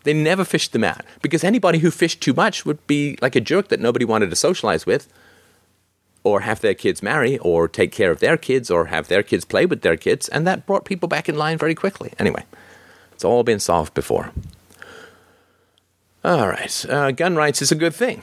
They 0.04 0.14
never 0.14 0.46
fished 0.46 0.74
them 0.74 0.84
out 0.84 1.02
because 1.22 1.44
anybody 1.44 1.80
who 1.80 1.90
fished 1.90 2.22
too 2.22 2.34
much 2.34 2.66
would 2.66 2.86
be 2.88 3.18
like 3.22 3.36
a 3.36 3.42
jerk 3.42 3.70
that 3.70 3.80
nobody 3.80 4.06
wanted 4.06 4.30
to 4.30 4.36
socialize 4.36 4.86
with 4.86 5.08
or 6.24 6.42
have 6.42 6.62
their 6.62 6.74
kids 6.74 7.04
marry 7.04 7.38
or 7.40 7.68
take 7.68 7.92
care 7.92 8.12
of 8.12 8.20
their 8.20 8.38
kids 8.38 8.72
or 8.72 8.86
have 8.86 9.08
their 9.08 9.24
kids 9.24 9.46
play 9.46 9.66
with 9.66 9.82
their 9.82 9.98
kids. 9.98 10.30
And 10.30 10.48
that 10.48 10.66
brought 10.66 10.86
people 10.86 11.10
back 11.10 11.28
in 11.28 11.36
line 11.36 11.58
very 11.58 11.76
quickly. 11.76 12.14
Anyway, 12.18 12.46
it's 13.12 13.26
all 13.26 13.44
been 13.44 13.60
solved 13.60 13.94
before. 13.94 14.32
All 16.24 16.48
right, 16.48 16.86
uh, 16.90 17.12
gun 17.12 17.36
rights 17.36 17.62
is 17.62 17.72
a 17.72 17.76
good 17.76 17.94
thing. 17.94 18.22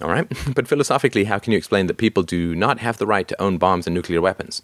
All 0.00 0.08
right, 0.08 0.28
but 0.54 0.68
philosophically, 0.68 1.24
how 1.24 1.38
can 1.38 1.52
you 1.52 1.58
explain 1.58 1.86
that 1.88 1.96
people 1.96 2.22
do 2.22 2.54
not 2.54 2.78
have 2.78 2.98
the 2.98 3.06
right 3.06 3.26
to 3.26 3.40
own 3.42 3.58
bombs 3.58 3.86
and 3.86 3.94
nuclear 3.94 4.20
weapons? 4.20 4.62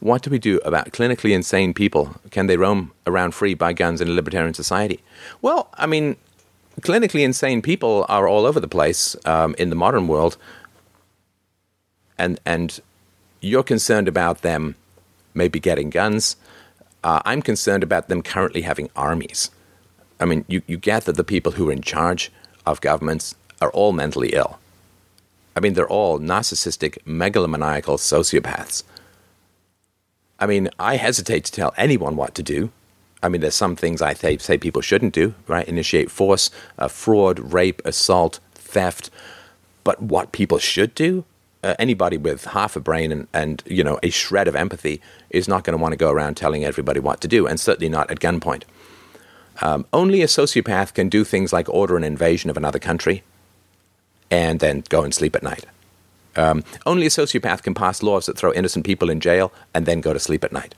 What 0.00 0.22
do 0.22 0.30
we 0.30 0.38
do 0.38 0.58
about 0.58 0.92
clinically 0.92 1.34
insane 1.34 1.74
people? 1.74 2.14
Can 2.30 2.46
they 2.46 2.56
roam 2.56 2.92
around 3.06 3.32
free, 3.32 3.54
buy 3.54 3.72
guns 3.72 4.00
in 4.00 4.08
a 4.08 4.12
libertarian 4.12 4.54
society? 4.54 5.00
Well, 5.42 5.68
I 5.74 5.86
mean, 5.86 6.16
clinically 6.82 7.24
insane 7.24 7.62
people 7.62 8.06
are 8.08 8.28
all 8.28 8.46
over 8.46 8.60
the 8.60 8.68
place 8.68 9.16
um, 9.24 9.54
in 9.58 9.70
the 9.70 9.76
modern 9.76 10.06
world, 10.06 10.36
and 12.18 12.40
and 12.44 12.80
you're 13.40 13.62
concerned 13.62 14.08
about 14.08 14.42
them 14.42 14.74
maybe 15.34 15.60
getting 15.60 15.90
guns. 15.90 16.36
Uh, 17.04 17.20
I'm 17.24 17.42
concerned 17.42 17.82
about 17.82 18.08
them 18.08 18.22
currently 18.22 18.62
having 18.62 18.90
armies. 18.96 19.50
I 20.20 20.24
mean, 20.24 20.44
you, 20.48 20.62
you 20.66 20.76
get 20.76 21.04
that 21.04 21.16
the 21.16 21.24
people 21.24 21.52
who 21.52 21.68
are 21.68 21.72
in 21.72 21.82
charge 21.82 22.32
of 22.66 22.80
governments 22.80 23.36
are 23.62 23.70
all 23.70 23.92
mentally 23.92 24.30
ill. 24.30 24.58
I 25.56 25.60
mean, 25.60 25.74
they're 25.74 25.88
all 25.88 26.18
narcissistic, 26.18 26.98
megalomaniacal 27.04 27.98
sociopaths. 27.98 28.82
I 30.40 30.46
mean, 30.46 30.68
I 30.78 30.96
hesitate 30.96 31.44
to 31.44 31.52
tell 31.52 31.74
anyone 31.76 32.16
what 32.16 32.34
to 32.36 32.42
do. 32.42 32.70
I 33.22 33.28
mean, 33.28 33.40
there's 33.40 33.56
some 33.56 33.74
things 33.74 34.00
I 34.00 34.14
th- 34.14 34.40
say 34.40 34.58
people 34.58 34.82
shouldn't 34.82 35.14
do, 35.14 35.34
right? 35.48 35.66
Initiate 35.66 36.10
force, 36.10 36.50
uh, 36.78 36.86
fraud, 36.86 37.52
rape, 37.52 37.82
assault, 37.84 38.38
theft. 38.54 39.10
But 39.82 40.00
what 40.00 40.30
people 40.30 40.58
should 40.58 40.94
do, 40.94 41.24
uh, 41.62 41.74
anybody 41.78 42.16
with 42.16 42.44
half 42.44 42.76
a 42.76 42.80
brain 42.80 43.12
and, 43.12 43.26
and, 43.32 43.62
you 43.66 43.82
know, 43.82 43.98
a 44.02 44.10
shred 44.10 44.48
of 44.48 44.56
empathy 44.56 45.00
is 45.30 45.48
not 45.48 45.64
going 45.64 45.76
to 45.76 45.82
want 45.82 45.92
to 45.92 45.96
go 45.96 46.10
around 46.10 46.36
telling 46.36 46.64
everybody 46.64 47.00
what 47.00 47.20
to 47.20 47.28
do, 47.28 47.46
and 47.46 47.58
certainly 47.58 47.88
not 47.88 48.10
at 48.10 48.20
gunpoint. 48.20 48.62
Um, 49.60 49.86
only 49.92 50.22
a 50.22 50.26
sociopath 50.26 50.94
can 50.94 51.08
do 51.08 51.24
things 51.24 51.52
like 51.52 51.68
order 51.68 51.96
an 51.96 52.04
invasion 52.04 52.48
of 52.48 52.56
another 52.56 52.78
country 52.78 53.22
and 54.30 54.60
then 54.60 54.84
go 54.88 55.02
and 55.02 55.12
sleep 55.12 55.34
at 55.34 55.42
night. 55.42 55.66
Um, 56.36 56.62
only 56.86 57.06
a 57.06 57.10
sociopath 57.10 57.62
can 57.62 57.74
pass 57.74 58.02
laws 58.02 58.26
that 58.26 58.38
throw 58.38 58.52
innocent 58.52 58.86
people 58.86 59.10
in 59.10 59.18
jail 59.18 59.52
and 59.74 59.86
then 59.86 60.00
go 60.00 60.12
to 60.12 60.20
sleep 60.20 60.44
at 60.44 60.52
night. 60.52 60.74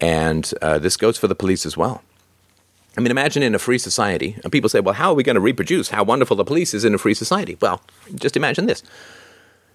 And 0.00 0.52
uh, 0.60 0.78
this 0.78 0.96
goes 0.96 1.16
for 1.16 1.28
the 1.28 1.34
police 1.34 1.64
as 1.64 1.76
well. 1.76 2.02
I 2.96 3.00
mean, 3.00 3.10
imagine 3.10 3.42
in 3.42 3.54
a 3.54 3.58
free 3.58 3.78
society, 3.78 4.36
and 4.42 4.52
people 4.52 4.68
say, 4.68 4.80
well, 4.80 4.94
how 4.94 5.10
are 5.10 5.14
we 5.14 5.22
going 5.22 5.34
to 5.34 5.40
reproduce 5.40 5.88
how 5.88 6.02
wonderful 6.02 6.36
the 6.36 6.44
police 6.44 6.74
is 6.74 6.84
in 6.84 6.94
a 6.94 6.98
free 6.98 7.14
society? 7.14 7.56
Well, 7.60 7.80
just 8.16 8.36
imagine 8.36 8.66
this. 8.66 8.82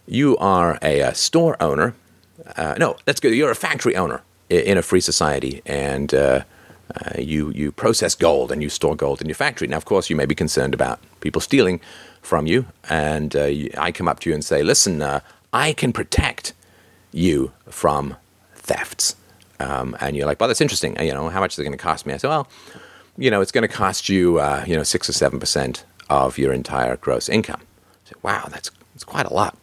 You 0.05 0.37
are 0.37 0.77
a, 0.81 0.99
a 0.99 1.15
store 1.15 1.55
owner. 1.61 1.95
Uh, 2.57 2.75
no, 2.77 2.97
that's 3.05 3.19
good. 3.19 3.33
You're 3.33 3.51
a 3.51 3.55
factory 3.55 3.95
owner 3.95 4.21
in 4.49 4.77
a 4.77 4.81
free 4.81 4.99
society, 4.99 5.61
and 5.65 6.13
uh, 6.13 6.43
uh, 6.95 7.19
you, 7.19 7.51
you 7.51 7.71
process 7.71 8.15
gold 8.15 8.51
and 8.51 8.61
you 8.61 8.69
store 8.69 8.95
gold 8.95 9.21
in 9.21 9.27
your 9.27 9.35
factory. 9.35 9.67
Now, 9.67 9.77
of 9.77 9.85
course, 9.85 10.09
you 10.09 10.15
may 10.15 10.25
be 10.25 10.35
concerned 10.35 10.73
about 10.73 10.99
people 11.21 11.41
stealing 11.41 11.79
from 12.21 12.45
you, 12.47 12.65
and 12.89 13.35
uh, 13.35 13.49
I 13.77 13.91
come 13.91 14.07
up 14.07 14.19
to 14.21 14.29
you 14.29 14.33
and 14.33 14.43
say, 14.43 14.61
listen, 14.63 15.01
uh, 15.01 15.21
I 15.53 15.73
can 15.73 15.93
protect 15.93 16.53
you 17.11 17.51
from 17.69 18.15
thefts. 18.55 19.15
Um, 19.59 19.95
and 19.99 20.15
you're 20.15 20.25
like, 20.25 20.39
well, 20.39 20.47
that's 20.47 20.61
interesting. 20.61 20.99
You 20.99 21.13
know, 21.13 21.29
how 21.29 21.39
much 21.39 21.53
is 21.53 21.59
it 21.59 21.63
going 21.63 21.77
to 21.77 21.77
cost 21.77 22.05
me? 22.05 22.13
I 22.13 22.17
say, 22.17 22.27
well, 22.27 22.47
you 23.17 23.31
know, 23.31 23.41
it's 23.41 23.51
going 23.51 23.67
to 23.67 23.73
cost 23.73 24.09
you, 24.09 24.39
uh, 24.39 24.65
you 24.67 24.75
know, 24.75 24.83
six 24.83 25.07
or 25.07 25.13
seven 25.13 25.39
percent 25.39 25.85
of 26.09 26.37
your 26.37 26.51
entire 26.51 26.97
gross 26.97 27.29
income. 27.29 27.61
I 27.61 28.09
say, 28.09 28.15
wow, 28.21 28.47
that's, 28.49 28.71
that's 28.93 29.03
quite 29.03 29.25
a 29.25 29.33
lot. 29.33 29.57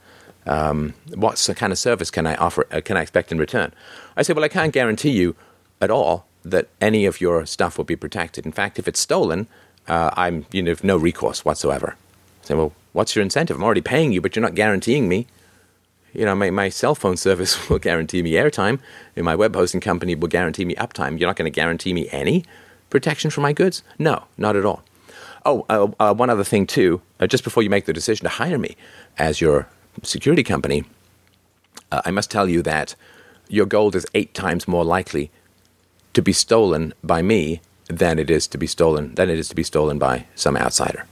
Um, 0.46 0.94
what 1.14 1.48
kind 1.56 1.72
of 1.72 1.78
service 1.78 2.10
can 2.10 2.26
I 2.26 2.34
offer? 2.36 2.66
Uh, 2.70 2.80
can 2.80 2.96
I 2.96 3.02
expect 3.02 3.30
in 3.30 3.38
return? 3.38 3.72
I 4.16 4.22
say, 4.22 4.32
well, 4.32 4.44
I 4.44 4.48
can't 4.48 4.72
guarantee 4.72 5.10
you 5.10 5.36
at 5.80 5.90
all 5.90 6.26
that 6.44 6.68
any 6.80 7.04
of 7.04 7.20
your 7.20 7.44
stuff 7.46 7.76
will 7.76 7.84
be 7.84 7.96
protected. 7.96 8.46
In 8.46 8.52
fact, 8.52 8.78
if 8.78 8.88
it's 8.88 9.00
stolen, 9.00 9.46
uh, 9.86 10.10
I'm 10.14 10.46
you 10.52 10.62
know 10.62 10.74
no 10.82 10.96
recourse 10.96 11.44
whatsoever. 11.44 11.96
I 12.42 12.46
say, 12.46 12.54
well, 12.54 12.72
what's 12.92 13.14
your 13.14 13.22
incentive? 13.22 13.56
I'm 13.56 13.62
already 13.62 13.82
paying 13.82 14.12
you, 14.12 14.20
but 14.20 14.34
you're 14.34 14.42
not 14.42 14.54
guaranteeing 14.54 15.08
me. 15.08 15.26
You 16.12 16.24
know, 16.24 16.34
my, 16.34 16.50
my 16.50 16.68
cell 16.68 16.94
phone 16.94 17.16
service 17.28 17.68
will 17.68 17.78
guarantee 17.78 18.22
me 18.22 18.32
airtime, 18.32 18.80
and 19.16 19.24
my 19.24 19.36
web 19.36 19.54
hosting 19.54 19.80
company 19.80 20.14
will 20.14 20.28
guarantee 20.28 20.64
me 20.64 20.74
uptime. 20.76 21.18
You're 21.18 21.28
not 21.28 21.36
going 21.36 21.50
to 21.50 21.54
guarantee 21.54 21.92
me 21.92 22.08
any 22.10 22.44
protection 22.90 23.30
for 23.30 23.40
my 23.40 23.52
goods? 23.52 23.82
No, 23.98 24.24
not 24.36 24.56
at 24.56 24.66
all. 24.66 24.82
Oh, 25.46 25.64
uh, 25.70 25.88
uh, 25.98 26.14
one 26.14 26.28
other 26.28 26.44
thing 26.44 26.66
too. 26.66 27.00
Uh, 27.18 27.26
just 27.26 27.44
before 27.44 27.62
you 27.62 27.70
make 27.70 27.86
the 27.86 27.92
decision 27.92 28.24
to 28.24 28.30
hire 28.30 28.58
me 28.58 28.76
as 29.16 29.40
your 29.40 29.68
security 30.02 30.42
company, 30.42 30.84
uh, 31.90 32.02
I 32.04 32.10
must 32.10 32.30
tell 32.30 32.48
you 32.48 32.62
that 32.62 32.94
your 33.48 33.66
gold 33.66 33.94
is 33.94 34.06
eight 34.14 34.34
times 34.34 34.68
more 34.68 34.84
likely 34.84 35.30
to 36.14 36.22
be 36.22 36.32
stolen 36.32 36.94
by 37.02 37.22
me 37.22 37.60
than 37.86 38.18
it 38.18 38.30
is 38.30 38.46
to 38.48 38.58
be 38.58 38.66
stolen 38.66 39.14
than 39.16 39.28
it 39.28 39.38
is 39.38 39.48
to 39.48 39.54
be 39.54 39.62
stolen 39.62 39.98
by 39.98 40.26
some 40.34 40.56
outsider. 40.56 41.04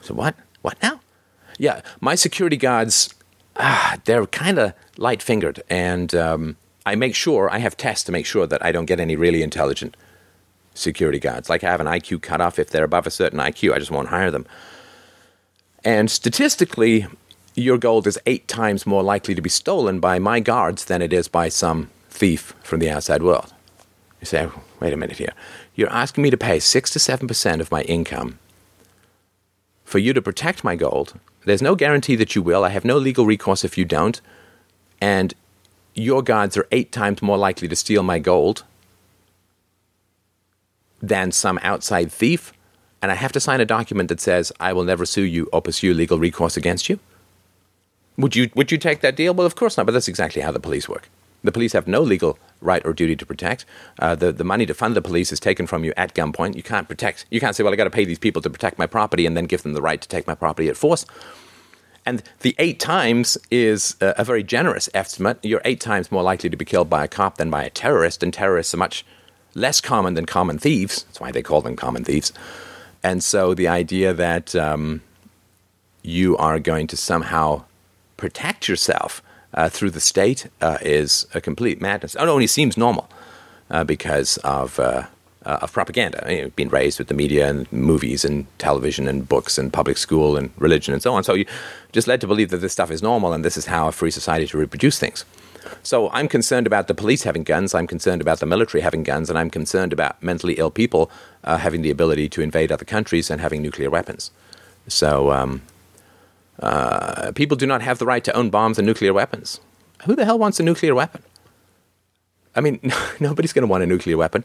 So 0.00 0.14
what? 0.14 0.34
What 0.62 0.82
now? 0.82 1.00
Yeah, 1.58 1.82
my 2.00 2.14
security 2.16 2.56
guards, 2.56 3.14
ah, 3.56 3.98
they're 4.04 4.26
kind 4.26 4.58
of 4.58 4.72
light 4.96 5.22
fingered, 5.22 5.62
and 5.70 6.14
um, 6.14 6.56
I 6.84 6.96
make 6.96 7.14
sure 7.14 7.48
I 7.50 7.58
have 7.58 7.76
tests 7.76 8.04
to 8.04 8.12
make 8.12 8.26
sure 8.26 8.46
that 8.46 8.64
I 8.64 8.72
don't 8.72 8.86
get 8.86 8.98
any 8.98 9.14
really 9.14 9.42
intelligent 9.42 9.96
security 10.74 11.18
guards. 11.18 11.48
Like 11.48 11.62
I 11.62 11.70
have 11.70 11.80
an 11.80 11.86
IQ 11.86 12.22
cutoff. 12.22 12.58
If 12.58 12.70
they're 12.70 12.84
above 12.84 13.06
a 13.06 13.10
certain 13.10 13.38
IQ, 13.38 13.72
I 13.72 13.78
just 13.78 13.90
won't 13.90 14.08
hire 14.08 14.30
them. 14.30 14.46
And 15.84 16.10
statistically, 16.10 17.06
your 17.54 17.78
gold 17.78 18.06
is 18.06 18.18
eight 18.26 18.48
times 18.48 18.86
more 18.86 19.02
likely 19.02 19.34
to 19.34 19.42
be 19.42 19.50
stolen 19.50 20.00
by 20.00 20.18
my 20.18 20.40
guards 20.40 20.84
than 20.84 21.02
it 21.02 21.12
is 21.12 21.28
by 21.28 21.48
some 21.48 21.90
thief 22.08 22.54
from 22.62 22.80
the 22.80 22.90
outside 22.90 23.22
world. 23.22 23.52
You 24.20 24.26
say, 24.26 24.48
wait 24.80 24.92
a 24.92 24.96
minute 24.96 25.18
here. 25.18 25.32
You're 25.74 25.90
asking 25.90 26.22
me 26.22 26.30
to 26.30 26.36
pay 26.36 26.60
6 26.60 26.90
to 26.90 26.98
7% 26.98 27.60
of 27.60 27.70
my 27.70 27.82
income 27.82 28.38
for 29.84 29.98
you 29.98 30.12
to 30.12 30.22
protect 30.22 30.64
my 30.64 30.76
gold. 30.76 31.18
There's 31.44 31.60
no 31.60 31.74
guarantee 31.74 32.16
that 32.16 32.34
you 32.34 32.42
will. 32.42 32.64
I 32.64 32.68
have 32.68 32.84
no 32.84 32.96
legal 32.96 33.26
recourse 33.26 33.64
if 33.64 33.76
you 33.76 33.84
don't. 33.84 34.20
And 35.00 35.34
your 35.94 36.22
guards 36.22 36.56
are 36.56 36.68
eight 36.70 36.92
times 36.92 37.20
more 37.20 37.36
likely 37.36 37.68
to 37.68 37.76
steal 37.76 38.02
my 38.02 38.18
gold 38.18 38.64
than 41.02 41.32
some 41.32 41.58
outside 41.62 42.12
thief. 42.12 42.52
And 43.02 43.10
I 43.10 43.16
have 43.16 43.32
to 43.32 43.40
sign 43.40 43.60
a 43.60 43.66
document 43.66 44.08
that 44.08 44.20
says 44.20 44.52
I 44.60 44.72
will 44.72 44.84
never 44.84 45.04
sue 45.04 45.22
you 45.22 45.48
or 45.52 45.60
pursue 45.60 45.92
legal 45.92 46.18
recourse 46.18 46.56
against 46.56 46.88
you. 46.88 47.00
Would 48.16 48.36
you, 48.36 48.48
would 48.54 48.70
you 48.70 48.78
take 48.78 49.00
that 49.00 49.16
deal? 49.16 49.34
Well, 49.34 49.46
of 49.46 49.56
course 49.56 49.76
not, 49.76 49.86
but 49.86 49.92
that's 49.92 50.08
exactly 50.08 50.40
how 50.40 50.52
the 50.52 50.60
police 50.60 50.88
work. 50.88 51.08
The 51.44 51.50
police 51.50 51.72
have 51.72 51.88
no 51.88 52.00
legal 52.02 52.38
right 52.60 52.84
or 52.84 52.92
duty 52.92 53.16
to 53.16 53.26
protect. 53.26 53.64
Uh, 53.98 54.14
the, 54.14 54.30
the 54.30 54.44
money 54.44 54.64
to 54.66 54.74
fund 54.74 54.94
the 54.94 55.02
police 55.02 55.32
is 55.32 55.40
taken 55.40 55.66
from 55.66 55.82
you 55.82 55.92
at 55.96 56.14
gunpoint. 56.14 56.54
You 56.54 56.62
can't 56.62 56.88
protect. 56.88 57.26
You 57.30 57.40
can't 57.40 57.56
say, 57.56 57.64
well, 57.64 57.72
I 57.72 57.76
got 57.76 57.84
to 57.84 57.90
pay 57.90 58.04
these 58.04 58.20
people 58.20 58.40
to 58.42 58.50
protect 58.50 58.78
my 58.78 58.86
property 58.86 59.26
and 59.26 59.36
then 59.36 59.46
give 59.46 59.64
them 59.64 59.72
the 59.72 59.82
right 59.82 60.00
to 60.00 60.08
take 60.08 60.28
my 60.28 60.36
property 60.36 60.68
at 60.68 60.76
force. 60.76 61.04
And 62.06 62.22
the 62.40 62.54
eight 62.58 62.78
times 62.78 63.38
is 63.50 63.96
a, 64.00 64.14
a 64.18 64.24
very 64.24 64.44
generous 64.44 64.88
estimate. 64.94 65.38
You're 65.42 65.62
eight 65.64 65.80
times 65.80 66.12
more 66.12 66.22
likely 66.22 66.50
to 66.50 66.56
be 66.56 66.64
killed 66.64 66.90
by 66.90 67.04
a 67.04 67.08
cop 67.08 67.38
than 67.38 67.50
by 67.50 67.64
a 67.64 67.70
terrorist, 67.70 68.22
and 68.22 68.32
terrorists 68.32 68.74
are 68.74 68.78
much 68.78 69.04
less 69.54 69.80
common 69.80 70.14
than 70.14 70.26
common 70.26 70.58
thieves. 70.58 71.02
That's 71.04 71.20
why 71.20 71.32
they 71.32 71.42
call 71.42 71.60
them 71.60 71.76
common 71.76 72.04
thieves. 72.04 72.32
And 73.02 73.22
so 73.22 73.54
the 73.54 73.68
idea 73.68 74.12
that 74.12 74.54
um, 74.54 75.02
you 76.02 76.36
are 76.36 76.58
going 76.58 76.86
to 76.88 76.96
somehow 76.96 77.64
protect 78.16 78.68
yourself 78.68 79.22
uh, 79.54 79.68
through 79.68 79.90
the 79.90 80.00
state 80.00 80.48
uh, 80.60 80.78
is 80.80 81.26
a 81.34 81.40
complete 81.40 81.80
madness. 81.80 82.14
It 82.14 82.20
only 82.20 82.46
seems 82.46 82.76
normal 82.76 83.08
uh, 83.70 83.84
because 83.84 84.36
of, 84.38 84.78
uh, 84.78 85.06
uh, 85.44 85.58
of 85.62 85.72
propaganda. 85.72 86.24
You 86.28 86.42
know, 86.42 86.48
being 86.50 86.68
raised 86.68 86.98
with 86.98 87.08
the 87.08 87.14
media 87.14 87.48
and 87.48 87.70
movies 87.72 88.24
and 88.24 88.46
television 88.58 89.08
and 89.08 89.28
books 89.28 89.58
and 89.58 89.72
public 89.72 89.98
school 89.98 90.36
and 90.36 90.50
religion 90.56 90.94
and 90.94 91.02
so 91.02 91.12
on. 91.14 91.24
So 91.24 91.34
you 91.34 91.46
just 91.90 92.06
led 92.06 92.20
to 92.20 92.26
believe 92.26 92.50
that 92.50 92.58
this 92.58 92.72
stuff 92.72 92.90
is 92.90 93.02
normal 93.02 93.32
and 93.32 93.44
this 93.44 93.56
is 93.56 93.66
how 93.66 93.88
a 93.88 93.92
free 93.92 94.10
society 94.10 94.46
should 94.46 94.60
reproduce 94.60 94.98
things. 94.98 95.24
So 95.82 96.10
I'm 96.10 96.28
concerned 96.28 96.66
about 96.66 96.88
the 96.88 96.94
police 96.94 97.22
having 97.22 97.44
guns. 97.44 97.74
I'm 97.74 97.86
concerned 97.86 98.20
about 98.20 98.40
the 98.40 98.46
military 98.46 98.82
having 98.82 99.02
guns, 99.02 99.28
and 99.28 99.38
I'm 99.38 99.50
concerned 99.50 99.92
about 99.92 100.22
mentally 100.22 100.54
ill 100.54 100.70
people 100.70 101.10
uh, 101.44 101.58
having 101.58 101.82
the 101.82 101.90
ability 101.90 102.28
to 102.30 102.42
invade 102.42 102.72
other 102.72 102.84
countries 102.84 103.30
and 103.30 103.40
having 103.40 103.62
nuclear 103.62 103.90
weapons. 103.90 104.30
So 104.88 105.30
um, 105.30 105.62
uh, 106.60 107.32
people 107.34 107.56
do 107.56 107.66
not 107.66 107.82
have 107.82 107.98
the 107.98 108.06
right 108.06 108.24
to 108.24 108.32
own 108.36 108.50
bombs 108.50 108.78
and 108.78 108.86
nuclear 108.86 109.12
weapons. 109.12 109.60
Who 110.06 110.14
the 110.16 110.24
hell 110.24 110.38
wants 110.38 110.58
a 110.60 110.62
nuclear 110.62 110.94
weapon? 110.94 111.22
I 112.54 112.60
mean, 112.60 112.80
nobody's 113.20 113.52
going 113.52 113.66
to 113.66 113.70
want 113.70 113.82
a 113.82 113.86
nuclear 113.86 114.16
weapon. 114.16 114.44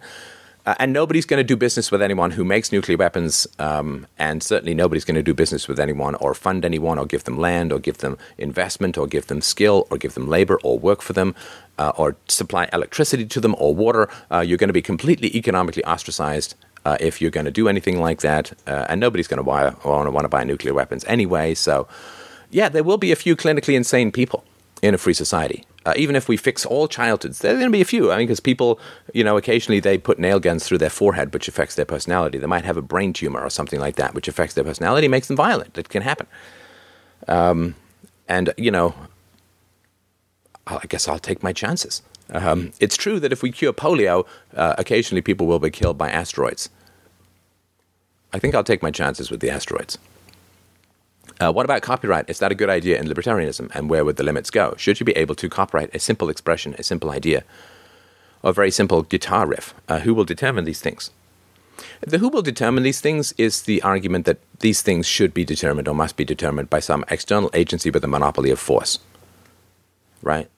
Uh, 0.67 0.75
and 0.79 0.91
nobody's 0.91 1.25
going 1.25 1.39
to 1.39 1.45
do 1.45 1.55
business 1.55 1.91
with 1.91 2.01
anyone 2.01 2.29
who 2.29 2.43
makes 2.43 2.73
nuclear 2.73 2.97
weapons, 2.97 3.47
um, 3.57 4.05
and 4.19 4.43
certainly 4.43 4.73
nobody's 4.73 5.05
going 5.05 5.15
to 5.15 5.23
do 5.23 5.33
business 5.33 5.65
with 5.65 5.79
anyone 5.79 6.13
or 6.15 6.33
fund 6.33 6.65
anyone 6.65 6.99
or 6.99 7.05
give 7.05 7.23
them 7.23 7.39
land 7.39 7.71
or 7.71 7.79
give 7.79 7.99
them 7.99 8.17
investment 8.37 8.97
or 8.97 9.07
give 9.07 9.27
them 9.27 9.39
skill 9.39 9.87
or 9.89 9.97
give 9.97 10.13
them 10.13 10.27
labor 10.27 10.59
or 10.63 10.77
work 10.77 11.01
for 11.01 11.13
them 11.13 11.33
uh, 11.79 11.93
or 11.95 12.17
supply 12.27 12.67
electricity 12.73 13.25
to 13.25 13.39
them 13.39 13.55
or 13.57 13.73
water. 13.73 14.09
Uh, 14.29 14.41
you're 14.41 14.57
going 14.57 14.67
to 14.67 14.73
be 14.73 14.81
completely 14.81 15.33
economically 15.37 15.85
ostracized 15.85 16.53
uh, 16.83 16.97
if 16.99 17.21
you're 17.21 17.31
going 17.31 17.45
to 17.45 17.51
do 17.51 17.69
anything 17.69 18.01
like 18.01 18.19
that. 18.19 18.51
Uh, 18.67 18.87
and 18.89 18.99
nobody's 18.99 19.29
going 19.29 19.41
to 19.41 19.43
want 19.43 20.25
to 20.25 20.29
buy 20.29 20.43
nuclear 20.43 20.73
weapons 20.73 21.05
anyway. 21.05 21.53
So, 21.53 21.87
yeah, 22.51 22.67
there 22.67 22.83
will 22.83 22.97
be 22.97 23.13
a 23.13 23.15
few 23.15 23.37
clinically 23.37 23.75
insane 23.75 24.11
people 24.11 24.43
in 24.81 24.93
a 24.93 24.97
free 24.97 25.13
society. 25.13 25.63
Uh, 25.87 25.93
even 25.95 26.17
if 26.17 26.27
we 26.27 26.35
fix 26.35 26.65
all 26.65 26.85
childhoods, 26.85 27.39
there 27.39 27.53
are 27.53 27.55
going 27.55 27.71
to 27.71 27.71
be 27.71 27.79
a 27.79 27.85
few. 27.85 28.11
I 28.11 28.17
mean, 28.17 28.27
because 28.27 28.41
people, 28.41 28.77
you 29.13 29.23
know, 29.23 29.37
occasionally 29.37 29.79
they 29.79 29.97
put 29.97 30.19
nail 30.19 30.37
guns 30.37 30.65
through 30.65 30.79
their 30.79 30.89
forehead, 30.89 31.33
which 31.33 31.47
affects 31.47 31.75
their 31.75 31.85
personality. 31.85 32.37
They 32.37 32.45
might 32.45 32.65
have 32.65 32.75
a 32.75 32.81
brain 32.81 33.13
tumor 33.13 33.39
or 33.39 33.49
something 33.49 33.79
like 33.79 33.95
that, 33.95 34.13
which 34.13 34.27
affects 34.27 34.53
their 34.53 34.65
personality, 34.65 35.07
makes 35.07 35.29
them 35.29 35.37
violent. 35.37 35.77
It 35.77 35.87
can 35.87 36.01
happen. 36.01 36.27
Um, 37.29 37.75
and, 38.27 38.53
you 38.57 38.69
know, 38.69 38.95
I 40.67 40.85
guess 40.89 41.07
I'll 41.07 41.19
take 41.19 41.41
my 41.41 41.53
chances. 41.53 42.01
Um, 42.31 42.73
it's 42.81 42.97
true 42.97 43.21
that 43.21 43.31
if 43.31 43.41
we 43.41 43.53
cure 43.53 43.71
polio, 43.71 44.27
uh, 44.57 44.75
occasionally 44.77 45.21
people 45.21 45.47
will 45.47 45.59
be 45.59 45.69
killed 45.69 45.97
by 45.97 46.11
asteroids. 46.11 46.69
I 48.33 48.39
think 48.39 48.55
I'll 48.55 48.65
take 48.65 48.83
my 48.83 48.91
chances 48.91 49.31
with 49.31 49.39
the 49.39 49.49
asteroids. 49.49 49.97
Uh, 51.39 51.51
what 51.51 51.65
about 51.65 51.81
copyright? 51.81 52.29
Is 52.29 52.39
that 52.39 52.51
a 52.51 52.55
good 52.55 52.69
idea 52.69 52.99
in 52.99 53.07
libertarianism? 53.07 53.69
And 53.75 53.89
where 53.89 54.03
would 54.03 54.15
the 54.15 54.23
limits 54.23 54.49
go? 54.49 54.73
Should 54.77 54.99
you 54.99 55.05
be 55.05 55.15
able 55.17 55.35
to 55.35 55.49
copyright 55.49 55.93
a 55.93 55.99
simple 55.99 56.29
expression, 56.29 56.75
a 56.77 56.83
simple 56.83 57.11
idea, 57.11 57.43
or 58.41 58.49
a 58.49 58.53
very 58.53 58.71
simple 58.71 59.03
guitar 59.03 59.45
riff? 59.45 59.73
Uh, 59.87 59.99
who 59.99 60.13
will 60.13 60.25
determine 60.25 60.65
these 60.65 60.81
things? 60.81 61.11
The 62.01 62.17
who 62.17 62.29
will 62.29 62.41
determine 62.41 62.83
these 62.83 63.01
things 63.01 63.33
is 63.37 63.63
the 63.63 63.81
argument 63.83 64.25
that 64.25 64.39
these 64.59 64.81
things 64.81 65.05
should 65.05 65.33
be 65.33 65.45
determined 65.45 65.87
or 65.87 65.93
must 65.93 66.17
be 66.17 66.25
determined 66.25 66.69
by 66.69 66.79
some 66.79 67.05
external 67.09 67.51
agency 67.53 67.91
with 67.91 68.03
a 68.03 68.07
monopoly 68.07 68.49
of 68.49 68.59
force. 68.59 68.97
Right? 70.23 70.49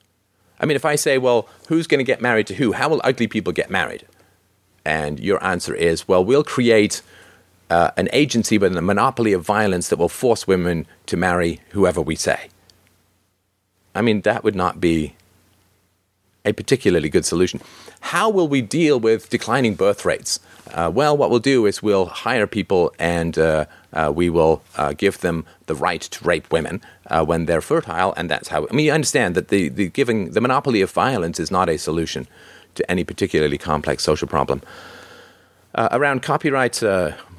I 0.58 0.66
mean, 0.66 0.76
if 0.76 0.84
I 0.84 0.96
say, 0.96 1.18
well, 1.18 1.48
who's 1.68 1.86
going 1.86 1.98
to 1.98 2.04
get 2.04 2.20
married 2.20 2.46
to 2.48 2.54
who? 2.54 2.72
How 2.72 2.88
will 2.88 3.00
ugly 3.04 3.26
people 3.26 3.52
get 3.52 3.70
married? 3.70 4.06
And 4.84 5.20
your 5.20 5.42
answer 5.44 5.74
is, 5.74 6.08
well, 6.08 6.24
we'll 6.24 6.44
create 6.44 7.02
uh, 7.70 7.90
an 7.96 8.08
agency 8.12 8.58
with 8.58 8.76
a 8.76 8.82
monopoly 8.82 9.32
of 9.32 9.42
violence 9.42 9.88
that 9.88 9.98
will 9.98 10.08
force 10.08 10.46
women 10.46 10.86
to 11.06 11.16
marry 11.16 11.60
whoever 11.70 12.00
we 12.00 12.16
say. 12.16 12.48
I 13.94 14.02
mean, 14.02 14.20
that 14.22 14.44
would 14.44 14.54
not 14.54 14.80
be 14.80 15.14
a 16.44 16.52
particularly 16.52 17.08
good 17.08 17.24
solution. 17.24 17.60
How 18.00 18.30
will 18.30 18.48
we 18.48 18.62
deal 18.62 18.98
with 18.98 19.28
declining 19.28 19.74
birth 19.74 20.04
rates? 20.04 20.40
Uh, 20.72 20.90
well, 20.92 21.16
what 21.16 21.30
we'll 21.30 21.38
do 21.38 21.66
is 21.66 21.82
we'll 21.82 22.06
hire 22.06 22.46
people 22.46 22.92
and 22.98 23.38
uh, 23.38 23.66
uh, 23.92 24.12
we 24.14 24.30
will 24.30 24.62
uh, 24.76 24.92
give 24.92 25.18
them 25.20 25.44
the 25.66 25.74
right 25.74 26.00
to 26.00 26.24
rape 26.24 26.50
women 26.52 26.80
uh, 27.08 27.24
when 27.24 27.46
they're 27.46 27.60
fertile, 27.60 28.14
and 28.16 28.30
that's 28.30 28.48
how. 28.48 28.66
I 28.70 28.74
mean, 28.74 28.86
you 28.86 28.92
understand 28.92 29.34
that 29.34 29.48
the, 29.48 29.68
the 29.68 29.88
giving 29.88 30.30
the 30.30 30.40
monopoly 30.40 30.80
of 30.80 30.90
violence 30.90 31.40
is 31.40 31.50
not 31.50 31.68
a 31.68 31.76
solution 31.76 32.28
to 32.76 32.88
any 32.90 33.04
particularly 33.04 33.58
complex 33.58 34.04
social 34.04 34.28
problem. 34.28 34.62
Around 35.74 36.22
copyright, 36.22 36.82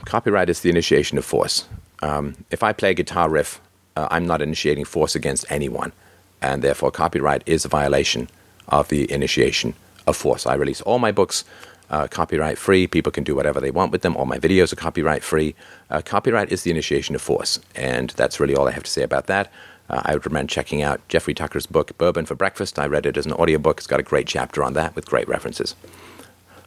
copyright 0.05 0.49
is 0.49 0.61
the 0.61 0.69
initiation 0.69 1.17
of 1.17 1.25
force. 1.25 1.65
Um, 2.01 2.35
if 2.49 2.63
I 2.63 2.73
play 2.73 2.91
a 2.91 2.93
guitar 2.93 3.29
riff, 3.29 3.61
uh, 3.95 4.07
I'm 4.11 4.25
not 4.25 4.41
initiating 4.41 4.85
force 4.85 5.15
against 5.15 5.45
anyone, 5.49 5.91
and 6.41 6.61
therefore 6.61 6.91
copyright 6.91 7.43
is 7.45 7.65
a 7.65 7.69
violation 7.69 8.29
of 8.67 8.89
the 8.89 9.11
initiation 9.11 9.73
of 10.07 10.17
force. 10.17 10.45
I 10.45 10.55
release 10.55 10.81
all 10.81 10.99
my 10.99 11.11
books 11.11 11.43
uh, 11.89 12.07
copyright 12.07 12.57
free. 12.57 12.87
People 12.87 13.11
can 13.11 13.23
do 13.23 13.35
whatever 13.35 13.59
they 13.59 13.69
want 13.69 13.91
with 13.91 14.01
them. 14.01 14.15
All 14.15 14.25
my 14.25 14.39
videos 14.39 14.71
are 14.71 14.77
copyright 14.77 15.23
free. 15.23 15.53
Uh, 15.89 16.01
copyright 16.01 16.51
is 16.51 16.63
the 16.63 16.71
initiation 16.71 17.15
of 17.15 17.21
force, 17.21 17.59
and 17.75 18.11
that's 18.11 18.39
really 18.39 18.55
all 18.55 18.67
I 18.67 18.71
have 18.71 18.83
to 18.83 18.91
say 18.91 19.03
about 19.03 19.27
that. 19.27 19.51
Uh, 19.89 20.01
I 20.05 20.13
would 20.13 20.25
recommend 20.25 20.49
checking 20.49 20.81
out 20.81 21.05
Jeffrey 21.09 21.33
Tucker's 21.33 21.65
book, 21.65 21.97
Bourbon 21.97 22.25
for 22.25 22.33
Breakfast. 22.33 22.79
I 22.79 22.87
read 22.87 23.05
it 23.05 23.17
as 23.17 23.25
an 23.25 23.33
audiobook. 23.33 23.79
It's 23.79 23.87
got 23.87 23.99
a 23.99 24.03
great 24.03 24.25
chapter 24.25 24.63
on 24.63 24.73
that 24.73 24.95
with 24.95 25.05
great 25.05 25.27
references. 25.27 25.75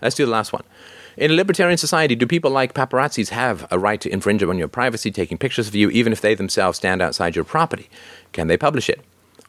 Let's 0.02 0.14
do 0.14 0.26
the 0.26 0.30
last 0.30 0.52
one. 0.52 0.64
In 1.16 1.30
a 1.30 1.34
libertarian 1.34 1.78
society, 1.78 2.16
do 2.16 2.26
people 2.26 2.50
like 2.50 2.74
paparazzis 2.74 3.28
have 3.28 3.66
a 3.70 3.78
right 3.78 4.00
to 4.00 4.12
infringe 4.12 4.42
upon 4.42 4.58
your 4.58 4.68
privacy, 4.68 5.12
taking 5.12 5.38
pictures 5.38 5.68
of 5.68 5.74
you, 5.74 5.88
even 5.90 6.12
if 6.12 6.20
they 6.20 6.34
themselves 6.34 6.78
stand 6.78 7.00
outside 7.00 7.36
your 7.36 7.44
property? 7.44 7.88
Can 8.32 8.48
they 8.48 8.56
publish 8.56 8.90
it? 8.90 9.00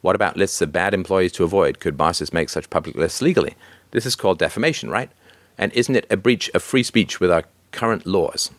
What 0.01 0.15
about 0.15 0.37
lists 0.37 0.61
of 0.61 0.71
bad 0.71 0.93
employees 0.93 1.31
to 1.33 1.43
avoid? 1.43 1.79
Could 1.79 1.97
bosses 1.97 2.31
make 2.31 2.49
such 2.49 2.69
public 2.69 2.95
lists 2.95 3.21
legally? 3.21 3.55
This 3.91 4.05
is 4.05 4.15
called 4.15 4.37
defamation, 4.37 4.91
right? 4.91 5.09
And 5.57 5.73
isn't 5.73 5.95
it 5.95 6.05
a 6.11 6.17
breach 6.17 6.51
of 6.53 6.61
free 6.61 6.83
speech 6.83 7.19
with 7.19 7.31
our 7.31 7.45
current 7.71 8.05
laws? 8.05 8.51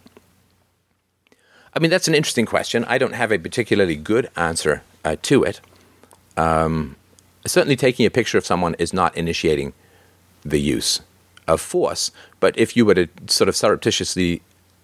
I 1.74 1.78
mean, 1.78 1.90
that's 1.90 2.08
an 2.08 2.14
interesting 2.14 2.46
question. 2.46 2.84
I 2.86 2.98
don't 2.98 3.14
have 3.14 3.30
a 3.30 3.38
particularly 3.38 3.94
good 3.94 4.30
answer 4.34 4.82
uh, 5.04 5.16
to 5.22 5.44
it. 5.44 5.60
Um, 6.36 6.96
certainly, 7.46 7.76
taking 7.76 8.06
a 8.06 8.10
picture 8.10 8.38
of 8.38 8.46
someone 8.46 8.74
is 8.78 8.92
not 8.92 9.16
initiating 9.16 9.74
the 10.42 10.58
use 10.58 11.00
of 11.46 11.60
force. 11.60 12.10
But 12.40 12.58
if 12.58 12.76
you 12.76 12.84
were 12.84 12.94
to 12.94 13.08
sort 13.26 13.48
of 13.48 13.56
surreptitiously 13.56 14.42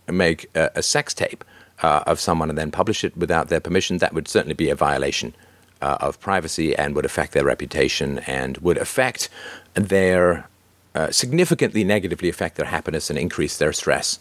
make 0.09 0.49
a, 0.55 0.71
a 0.77 0.83
sex 0.83 1.15
tape 1.15 1.45
uh, 1.83 2.03
of 2.07 2.21
someone 2.21 2.49
and 2.49 2.59
then 2.59 2.71
publish 2.71 3.05
it 3.05 3.17
without 3.17 3.49
their 3.49 3.61
permission, 3.61 3.99
that 3.99 4.15
would 4.15 4.29
certainly 4.29 4.55
be 4.55 4.71
a 4.71 4.75
violation 4.75 5.35
uh, 5.81 5.99
of 6.01 6.21
privacy 6.21 6.75
and 6.77 6.95
would 6.95 7.05
affect 7.05 7.33
their 7.33 7.45
reputation 7.45 8.21
and 8.21 8.59
would 8.59 8.79
affect 8.79 9.29
their 9.75 10.49
uh, 10.95 11.11
significantly 11.11 11.85
negatively 11.85 12.29
affect 12.29 12.57
their 12.57 12.67
happiness 12.67 13.09
and 13.09 13.19
increase 13.19 13.57
their 13.57 13.73
stress 13.73 14.19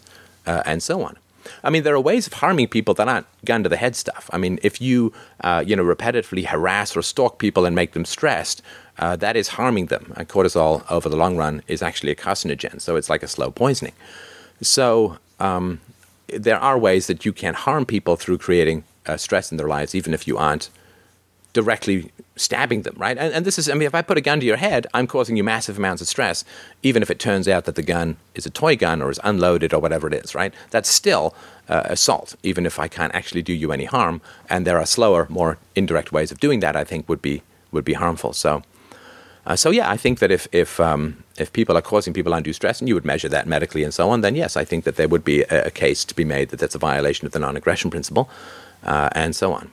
uh, 0.47 0.63
and 0.65 0.81
so 0.81 1.03
on. 1.03 1.17
I 1.63 1.69
mean, 1.69 1.83
there 1.83 1.95
are 1.95 1.99
ways 1.99 2.27
of 2.27 2.33
harming 2.33 2.67
people 2.67 2.93
that 2.95 3.07
aren't 3.07 3.27
gun 3.45 3.63
to 3.63 3.69
the 3.69 3.77
head 3.77 3.95
stuff. 3.95 4.29
I 4.33 4.37
mean, 4.37 4.59
if 4.63 4.81
you, 4.81 5.13
uh, 5.43 5.63
you 5.65 5.75
know, 5.75 5.83
repetitively 5.83 6.45
harass 6.45 6.95
or 6.95 7.01
stalk 7.01 7.39
people 7.39 7.65
and 7.65 7.75
make 7.75 7.93
them 7.93 8.05
stressed, 8.05 8.61
uh, 8.99 9.15
that 9.17 9.35
is 9.35 9.49
harming 9.49 9.87
them. 9.87 10.13
And 10.15 10.27
cortisol, 10.27 10.83
over 10.91 11.09
the 11.09 11.15
long 11.15 11.37
run, 11.37 11.63
is 11.67 11.81
actually 11.81 12.11
a 12.11 12.15
carcinogen, 12.15 12.79
so 12.79 12.95
it's 12.95 13.09
like 13.09 13.23
a 13.23 13.27
slow 13.27 13.51
poisoning. 13.51 13.93
So 14.61 15.17
um, 15.39 15.79
there 16.27 16.59
are 16.59 16.77
ways 16.77 17.07
that 17.07 17.25
you 17.25 17.33
can 17.33 17.53
harm 17.53 17.85
people 17.85 18.15
through 18.15 18.37
creating 18.37 18.83
uh, 19.05 19.17
stress 19.17 19.51
in 19.51 19.57
their 19.57 19.67
lives, 19.67 19.95
even 19.95 20.13
if 20.13 20.27
you 20.27 20.37
aren't 20.37 20.69
directly 21.53 22.11
stabbing 22.35 22.83
them, 22.83 22.95
right? 22.97 23.17
And, 23.17 23.33
and, 23.33 23.45
this 23.45 23.59
is, 23.59 23.69
I 23.69 23.73
mean, 23.73 23.83
if 23.83 23.93
I 23.93 24.01
put 24.01 24.17
a 24.17 24.21
gun 24.21 24.39
to 24.39 24.45
your 24.45 24.57
head, 24.57 24.87
I'm 24.93 25.05
causing 25.05 25.35
you 25.35 25.43
massive 25.43 25.77
amounts 25.77 26.01
of 26.01 26.07
stress, 26.07 26.43
even 26.81 27.01
if 27.01 27.11
it 27.11 27.19
turns 27.19 27.47
out 27.47 27.65
that 27.65 27.75
the 27.75 27.83
gun 27.83 28.17
is 28.35 28.45
a 28.45 28.49
toy 28.49 28.75
gun 28.75 29.01
or 29.01 29.09
is 29.09 29.19
unloaded 29.23 29.73
or 29.73 29.79
whatever 29.79 30.07
it 30.07 30.13
is, 30.13 30.33
right? 30.33 30.53
That's 30.71 30.89
still 30.89 31.35
uh, 31.69 31.83
assault, 31.85 32.35
even 32.43 32.65
if 32.65 32.79
I 32.79 32.87
can't 32.87 33.13
actually 33.13 33.41
do 33.41 33.53
you 33.53 33.71
any 33.71 33.85
harm. 33.85 34.21
And 34.49 34.65
there 34.65 34.79
are 34.79 34.85
slower, 34.85 35.27
more 35.29 35.57
indirect 35.75 36.11
ways 36.11 36.31
of 36.31 36.39
doing 36.39 36.61
that. 36.61 36.75
I 36.75 36.83
think 36.83 37.07
would 37.09 37.21
be 37.21 37.43
would 37.71 37.85
be 37.85 37.93
harmful. 37.93 38.33
So. 38.33 38.63
Uh, 39.43 39.55
so 39.55 39.71
yeah, 39.71 39.89
I 39.89 39.97
think 39.97 40.19
that 40.19 40.29
if 40.29 40.47
if 40.51 40.79
um, 40.79 41.23
if 41.39 41.51
people 41.51 41.75
are 41.75 41.81
causing 41.81 42.13
people 42.13 42.31
undue 42.31 42.53
stress, 42.53 42.79
and 42.79 42.87
you 42.87 42.93
would 42.93 43.05
measure 43.05 43.27
that 43.29 43.47
medically 43.47 43.83
and 43.83 43.91
so 43.91 44.11
on, 44.11 44.21
then 44.21 44.35
yes, 44.35 44.55
I 44.55 44.63
think 44.63 44.83
that 44.83 44.97
there 44.97 45.07
would 45.07 45.23
be 45.23 45.41
a, 45.41 45.65
a 45.65 45.71
case 45.71 46.05
to 46.05 46.15
be 46.15 46.23
made 46.23 46.49
that 46.49 46.59
that's 46.59 46.75
a 46.75 46.77
violation 46.77 47.25
of 47.25 47.31
the 47.31 47.39
non-aggression 47.39 47.89
principle, 47.89 48.29
uh, 48.83 49.09
and 49.13 49.35
so 49.35 49.51
on. 49.51 49.71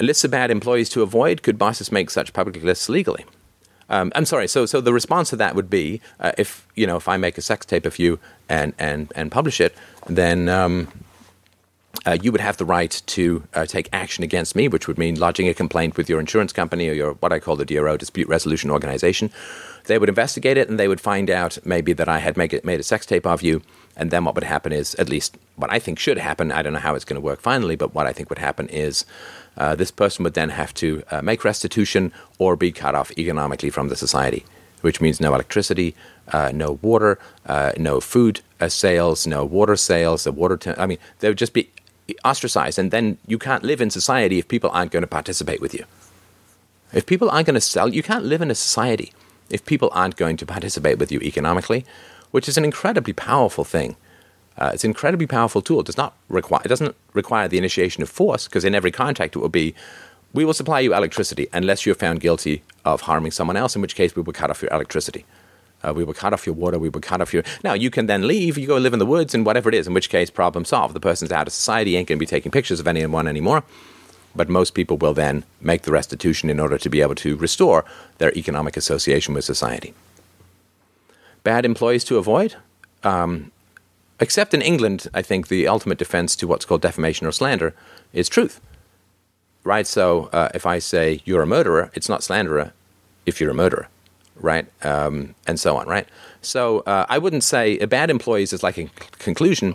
Lists 0.00 0.24
of 0.24 0.30
bad 0.30 0.50
employees 0.50 0.88
to 0.90 1.02
avoid. 1.02 1.42
Could 1.42 1.58
bosses 1.58 1.92
make 1.92 2.10
such 2.10 2.32
public 2.32 2.62
lists 2.62 2.88
legally? 2.88 3.24
Um, 3.90 4.12
I'm 4.14 4.24
sorry. 4.24 4.48
So, 4.48 4.66
so 4.66 4.80
the 4.80 4.92
response 4.92 5.30
to 5.30 5.36
that 5.36 5.54
would 5.54 5.68
be, 5.68 6.00
uh, 6.20 6.32
if 6.38 6.66
you 6.74 6.86
know, 6.86 6.96
if 6.96 7.08
I 7.08 7.16
make 7.16 7.36
a 7.36 7.42
sex 7.42 7.66
tape 7.66 7.84
of 7.84 7.98
you 7.98 8.18
and 8.48 8.72
and 8.78 9.12
and 9.14 9.30
publish 9.30 9.60
it, 9.60 9.74
then 10.06 10.48
um, 10.48 10.88
uh, 12.06 12.16
you 12.22 12.32
would 12.32 12.40
have 12.40 12.56
the 12.56 12.64
right 12.64 13.02
to 13.06 13.42
uh, 13.52 13.66
take 13.66 13.88
action 13.92 14.24
against 14.24 14.56
me, 14.56 14.68
which 14.68 14.88
would 14.88 14.96
mean 14.96 15.18
lodging 15.18 15.48
a 15.48 15.54
complaint 15.54 15.96
with 15.96 16.08
your 16.08 16.20
insurance 16.20 16.52
company 16.52 16.88
or 16.88 16.92
your 16.92 17.14
what 17.14 17.32
I 17.32 17.40
call 17.40 17.56
the 17.56 17.64
DRO 17.64 17.96
dispute 17.96 18.28
resolution 18.28 18.70
organization. 18.70 19.30
They 19.84 19.98
would 19.98 20.08
investigate 20.08 20.56
it 20.56 20.68
and 20.68 20.78
they 20.78 20.88
would 20.88 21.00
find 21.00 21.28
out 21.30 21.58
maybe 21.64 21.92
that 21.94 22.08
I 22.08 22.18
had 22.18 22.38
it, 22.38 22.64
made 22.64 22.80
a 22.80 22.84
sex 22.84 23.06
tape 23.06 23.26
of 23.26 23.42
you. 23.42 23.62
And 23.96 24.10
then 24.10 24.24
what 24.24 24.34
would 24.34 24.44
happen 24.44 24.72
is, 24.72 24.94
at 24.96 25.08
least 25.08 25.36
what 25.56 25.72
I 25.72 25.78
think 25.78 25.98
should 25.98 26.16
happen, 26.16 26.52
I 26.52 26.62
don't 26.62 26.72
know 26.72 26.78
how 26.78 26.94
it's 26.94 27.04
going 27.04 27.20
to 27.20 27.26
work 27.26 27.40
finally, 27.40 27.76
but 27.76 27.94
what 27.94 28.06
I 28.06 28.12
think 28.12 28.30
would 28.30 28.38
happen 28.38 28.68
is 28.68 29.04
uh, 29.56 29.74
this 29.74 29.90
person 29.90 30.22
would 30.24 30.34
then 30.34 30.50
have 30.50 30.72
to 30.74 31.02
uh, 31.10 31.22
make 31.22 31.44
restitution 31.44 32.12
or 32.38 32.56
be 32.56 32.72
cut 32.72 32.94
off 32.94 33.10
economically 33.18 33.70
from 33.70 33.88
the 33.88 33.96
society, 33.96 34.44
which 34.80 35.00
means 35.00 35.20
no 35.20 35.34
electricity, 35.34 35.94
uh, 36.32 36.50
no 36.54 36.78
water, 36.82 37.18
uh, 37.46 37.72
no 37.76 38.00
food 38.00 38.40
uh, 38.60 38.68
sales, 38.68 39.26
no 39.26 39.44
water 39.44 39.76
sales. 39.76 40.24
The 40.24 40.32
water, 40.32 40.56
t- 40.56 40.72
I 40.76 40.86
mean, 40.86 40.98
they 41.18 41.28
would 41.28 41.38
just 41.38 41.52
be 41.52 41.70
ostracized, 42.24 42.78
and 42.78 42.90
then 42.90 43.18
you 43.26 43.38
can't 43.38 43.64
live 43.64 43.80
in 43.80 43.90
society 43.90 44.38
if 44.38 44.48
people 44.48 44.70
aren't 44.72 44.92
going 44.92 45.02
to 45.02 45.08
participate 45.08 45.60
with 45.60 45.74
you. 45.74 45.84
If 46.92 47.06
people 47.06 47.30
aren't 47.30 47.46
going 47.46 47.54
to 47.54 47.60
sell, 47.60 47.88
you 47.88 48.02
can't 48.02 48.24
live 48.24 48.42
in 48.42 48.50
a 48.50 48.54
society 48.54 49.12
if 49.48 49.64
people 49.64 49.90
aren't 49.92 50.16
going 50.16 50.36
to 50.38 50.46
participate 50.46 50.98
with 50.98 51.12
you 51.12 51.20
economically, 51.20 51.84
which 52.30 52.48
is 52.48 52.56
an 52.56 52.64
incredibly 52.64 53.12
powerful 53.12 53.64
thing. 53.64 53.96
Uh, 54.60 54.70
it's 54.74 54.84
an 54.84 54.90
incredibly 54.90 55.26
powerful 55.26 55.62
tool. 55.62 55.80
It 55.80 55.86
does 55.86 55.96
not 55.96 56.14
require 56.28 56.60
it 56.64 56.68
doesn't 56.68 56.94
require 57.14 57.48
the 57.48 57.58
initiation 57.58 58.02
of 58.02 58.10
force 58.10 58.46
because 58.46 58.64
in 58.64 58.74
every 58.74 58.92
contract 58.92 59.34
it 59.34 59.38
will 59.38 59.48
be 59.48 59.74
we 60.32 60.44
will 60.44 60.54
supply 60.54 60.80
you 60.80 60.94
electricity 60.94 61.48
unless 61.52 61.86
you're 61.86 61.94
found 61.94 62.20
guilty 62.20 62.62
of 62.84 63.02
harming 63.02 63.32
someone 63.32 63.56
else, 63.56 63.74
in 63.74 63.82
which 63.82 63.96
case 63.96 64.14
we 64.14 64.22
will 64.22 64.32
cut 64.32 64.50
off 64.50 64.62
your 64.62 64.72
electricity. 64.72 65.24
Uh, 65.82 65.92
we 65.94 66.04
will 66.04 66.14
cut 66.14 66.32
off 66.32 66.46
your 66.46 66.54
water. 66.54 66.78
We 66.78 66.90
will 66.90 67.00
cut 67.00 67.20
off 67.20 67.32
your. 67.32 67.42
Now 67.64 67.72
you 67.72 67.90
can 67.90 68.06
then 68.06 68.26
leave. 68.28 68.58
You 68.58 68.66
go 68.66 68.76
live 68.76 68.92
in 68.92 68.98
the 68.98 69.06
woods 69.06 69.34
and 69.34 69.46
whatever 69.46 69.68
it 69.70 69.74
is. 69.74 69.86
In 69.86 69.94
which 69.94 70.10
case, 70.10 70.30
problem 70.30 70.64
solved. 70.64 70.94
The 70.94 71.00
person's 71.00 71.32
out 71.32 71.46
of 71.46 71.52
society. 71.52 71.96
Ain't 71.96 72.08
going 72.08 72.18
to 72.18 72.20
be 72.20 72.26
taking 72.26 72.52
pictures 72.52 72.80
of 72.80 72.86
anyone 72.86 73.26
anymore. 73.26 73.64
But 74.36 74.48
most 74.48 74.74
people 74.74 74.98
will 74.98 75.14
then 75.14 75.44
make 75.60 75.82
the 75.82 75.90
restitution 75.90 76.50
in 76.50 76.60
order 76.60 76.78
to 76.78 76.88
be 76.90 77.00
able 77.00 77.16
to 77.16 77.34
restore 77.36 77.84
their 78.18 78.32
economic 78.36 78.76
association 78.76 79.34
with 79.34 79.44
society. 79.44 79.94
Bad 81.42 81.64
employees 81.64 82.04
to 82.04 82.18
avoid. 82.18 82.56
Um, 83.02 83.50
except 84.20 84.54
in 84.54 84.62
England, 84.62 85.08
I 85.14 85.22
think 85.22 85.48
the 85.48 85.66
ultimate 85.66 85.98
defense 85.98 86.36
to 86.36 86.46
what's 86.46 86.64
called 86.64 86.82
defamation 86.82 87.26
or 87.26 87.32
slander 87.32 87.74
is 88.12 88.28
truth. 88.28 88.60
Right? 89.64 89.86
So 89.86 90.30
uh, 90.32 90.48
if 90.54 90.66
I 90.66 90.78
say 90.78 91.20
you're 91.24 91.42
a 91.42 91.46
murderer, 91.46 91.90
it's 91.94 92.08
not 92.08 92.22
slanderer 92.22 92.72
if 93.26 93.40
you're 93.40 93.50
a 93.50 93.54
murderer. 93.54 93.88
Right? 94.36 94.66
Um, 94.82 95.34
and 95.46 95.60
so 95.60 95.76
on. 95.76 95.86
Right? 95.86 96.08
So 96.40 96.80
uh, 96.80 97.06
I 97.08 97.18
wouldn't 97.18 97.44
say 97.44 97.78
a 97.78 97.86
bad 97.86 98.10
employees 98.10 98.52
is 98.52 98.62
like 98.62 98.78
a 98.78 98.88
conclusion, 99.18 99.74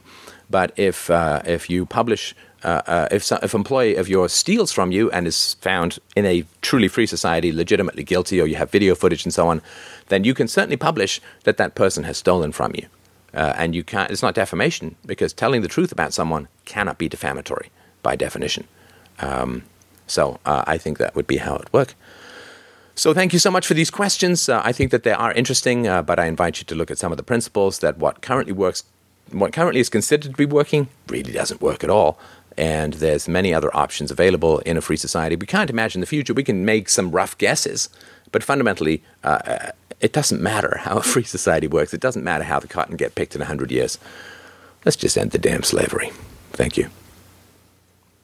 but 0.49 0.71
if, 0.77 1.09
uh, 1.09 1.41
if 1.45 1.69
you 1.69 1.85
publish 1.85 2.35
uh, 2.65 2.81
uh, 2.87 3.07
if 3.11 3.31
if 3.31 3.53
employee 3.53 3.95
of 3.95 4.09
yours 4.09 4.33
steals 4.33 4.71
from 4.71 4.91
you 4.91 5.11
and 5.11 5.27
is 5.27 5.53
found 5.61 5.99
in 6.15 6.25
a 6.25 6.43
truly 6.61 6.87
free 6.87 7.05
society 7.05 7.51
legitimately 7.51 8.03
guilty, 8.03 8.41
or 8.41 8.47
you 8.47 8.55
have 8.55 8.71
video 8.71 8.95
footage 8.95 9.23
and 9.23 9.33
so 9.33 9.47
on, 9.47 9.61
then 10.07 10.23
you 10.23 10.33
can 10.33 10.47
certainly 10.47 10.75
publish 10.75 11.21
that 11.43 11.57
that 11.57 11.75
person 11.75 12.05
has 12.05 12.17
stolen 12.17 12.51
from 12.51 12.71
you, 12.73 12.87
uh, 13.35 13.53
and 13.57 13.75
you 13.75 13.83
can't. 13.83 14.11
It's 14.11 14.21
not 14.21 14.35
defamation 14.35 14.95
because 15.05 15.33
telling 15.33 15.61
the 15.61 15.67
truth 15.67 15.91
about 15.91 16.13
someone 16.13 16.47
cannot 16.65 16.97
be 16.97 17.09
defamatory 17.09 17.69
by 18.01 18.15
definition. 18.15 18.67
Um, 19.19 19.63
so 20.07 20.39
uh, 20.45 20.63
I 20.67 20.77
think 20.77 20.97
that 20.97 21.15
would 21.15 21.27
be 21.27 21.37
how 21.37 21.55
it 21.55 21.71
work. 21.73 21.95
So 22.95 23.13
thank 23.13 23.33
you 23.33 23.39
so 23.39 23.51
much 23.51 23.67
for 23.67 23.73
these 23.73 23.91
questions. 23.91 24.47
Uh, 24.47 24.61
I 24.63 24.71
think 24.71 24.91
that 24.91 25.03
they 25.03 25.11
are 25.11 25.33
interesting, 25.33 25.87
uh, 25.87 26.01
but 26.01 26.17
I 26.17 26.27
invite 26.27 26.59
you 26.59 26.65
to 26.65 26.75
look 26.75 26.89
at 26.89 26.97
some 26.97 27.11
of 27.11 27.17
the 27.17 27.23
principles 27.23 27.79
that 27.79 27.97
what 27.97 28.21
currently 28.21 28.53
works, 28.53 28.83
what 29.31 29.51
currently 29.51 29.81
is 29.81 29.89
considered 29.89 30.31
to 30.31 30.37
be 30.37 30.45
working, 30.45 30.87
really 31.07 31.33
doesn't 31.33 31.61
work 31.61 31.83
at 31.83 31.89
all 31.89 32.17
and 32.57 32.93
there's 32.93 33.27
many 33.27 33.53
other 33.53 33.75
options 33.75 34.11
available 34.11 34.59
in 34.59 34.77
a 34.77 34.81
free 34.81 34.97
society. 34.97 35.35
We 35.35 35.47
can't 35.47 35.69
imagine 35.69 36.01
the 36.01 36.07
future. 36.07 36.33
We 36.33 36.43
can 36.43 36.63
make 36.63 36.89
some 36.89 37.11
rough 37.11 37.37
guesses, 37.37 37.89
but 38.31 38.43
fundamentally, 38.43 39.03
uh, 39.23 39.39
uh 39.45 39.71
it 40.01 40.13
doesn't 40.13 40.41
matter 40.41 40.79
how 40.81 40.97
a 40.97 41.03
free 41.13 41.23
society 41.23 41.67
works. 41.67 41.93
It 41.93 42.01
doesn't 42.01 42.23
matter 42.23 42.43
how 42.43 42.59
the 42.59 42.67
cotton 42.67 42.95
get 42.95 43.15
picked 43.15 43.35
in 43.35 43.39
100 43.39 43.71
years. 43.71 43.97
Let's 44.83 44.95
just 44.95 45.17
end 45.17 45.31
the 45.31 45.37
damn 45.37 45.63
slavery. 45.63 46.11
Thank 46.51 46.77
you. 46.77 46.89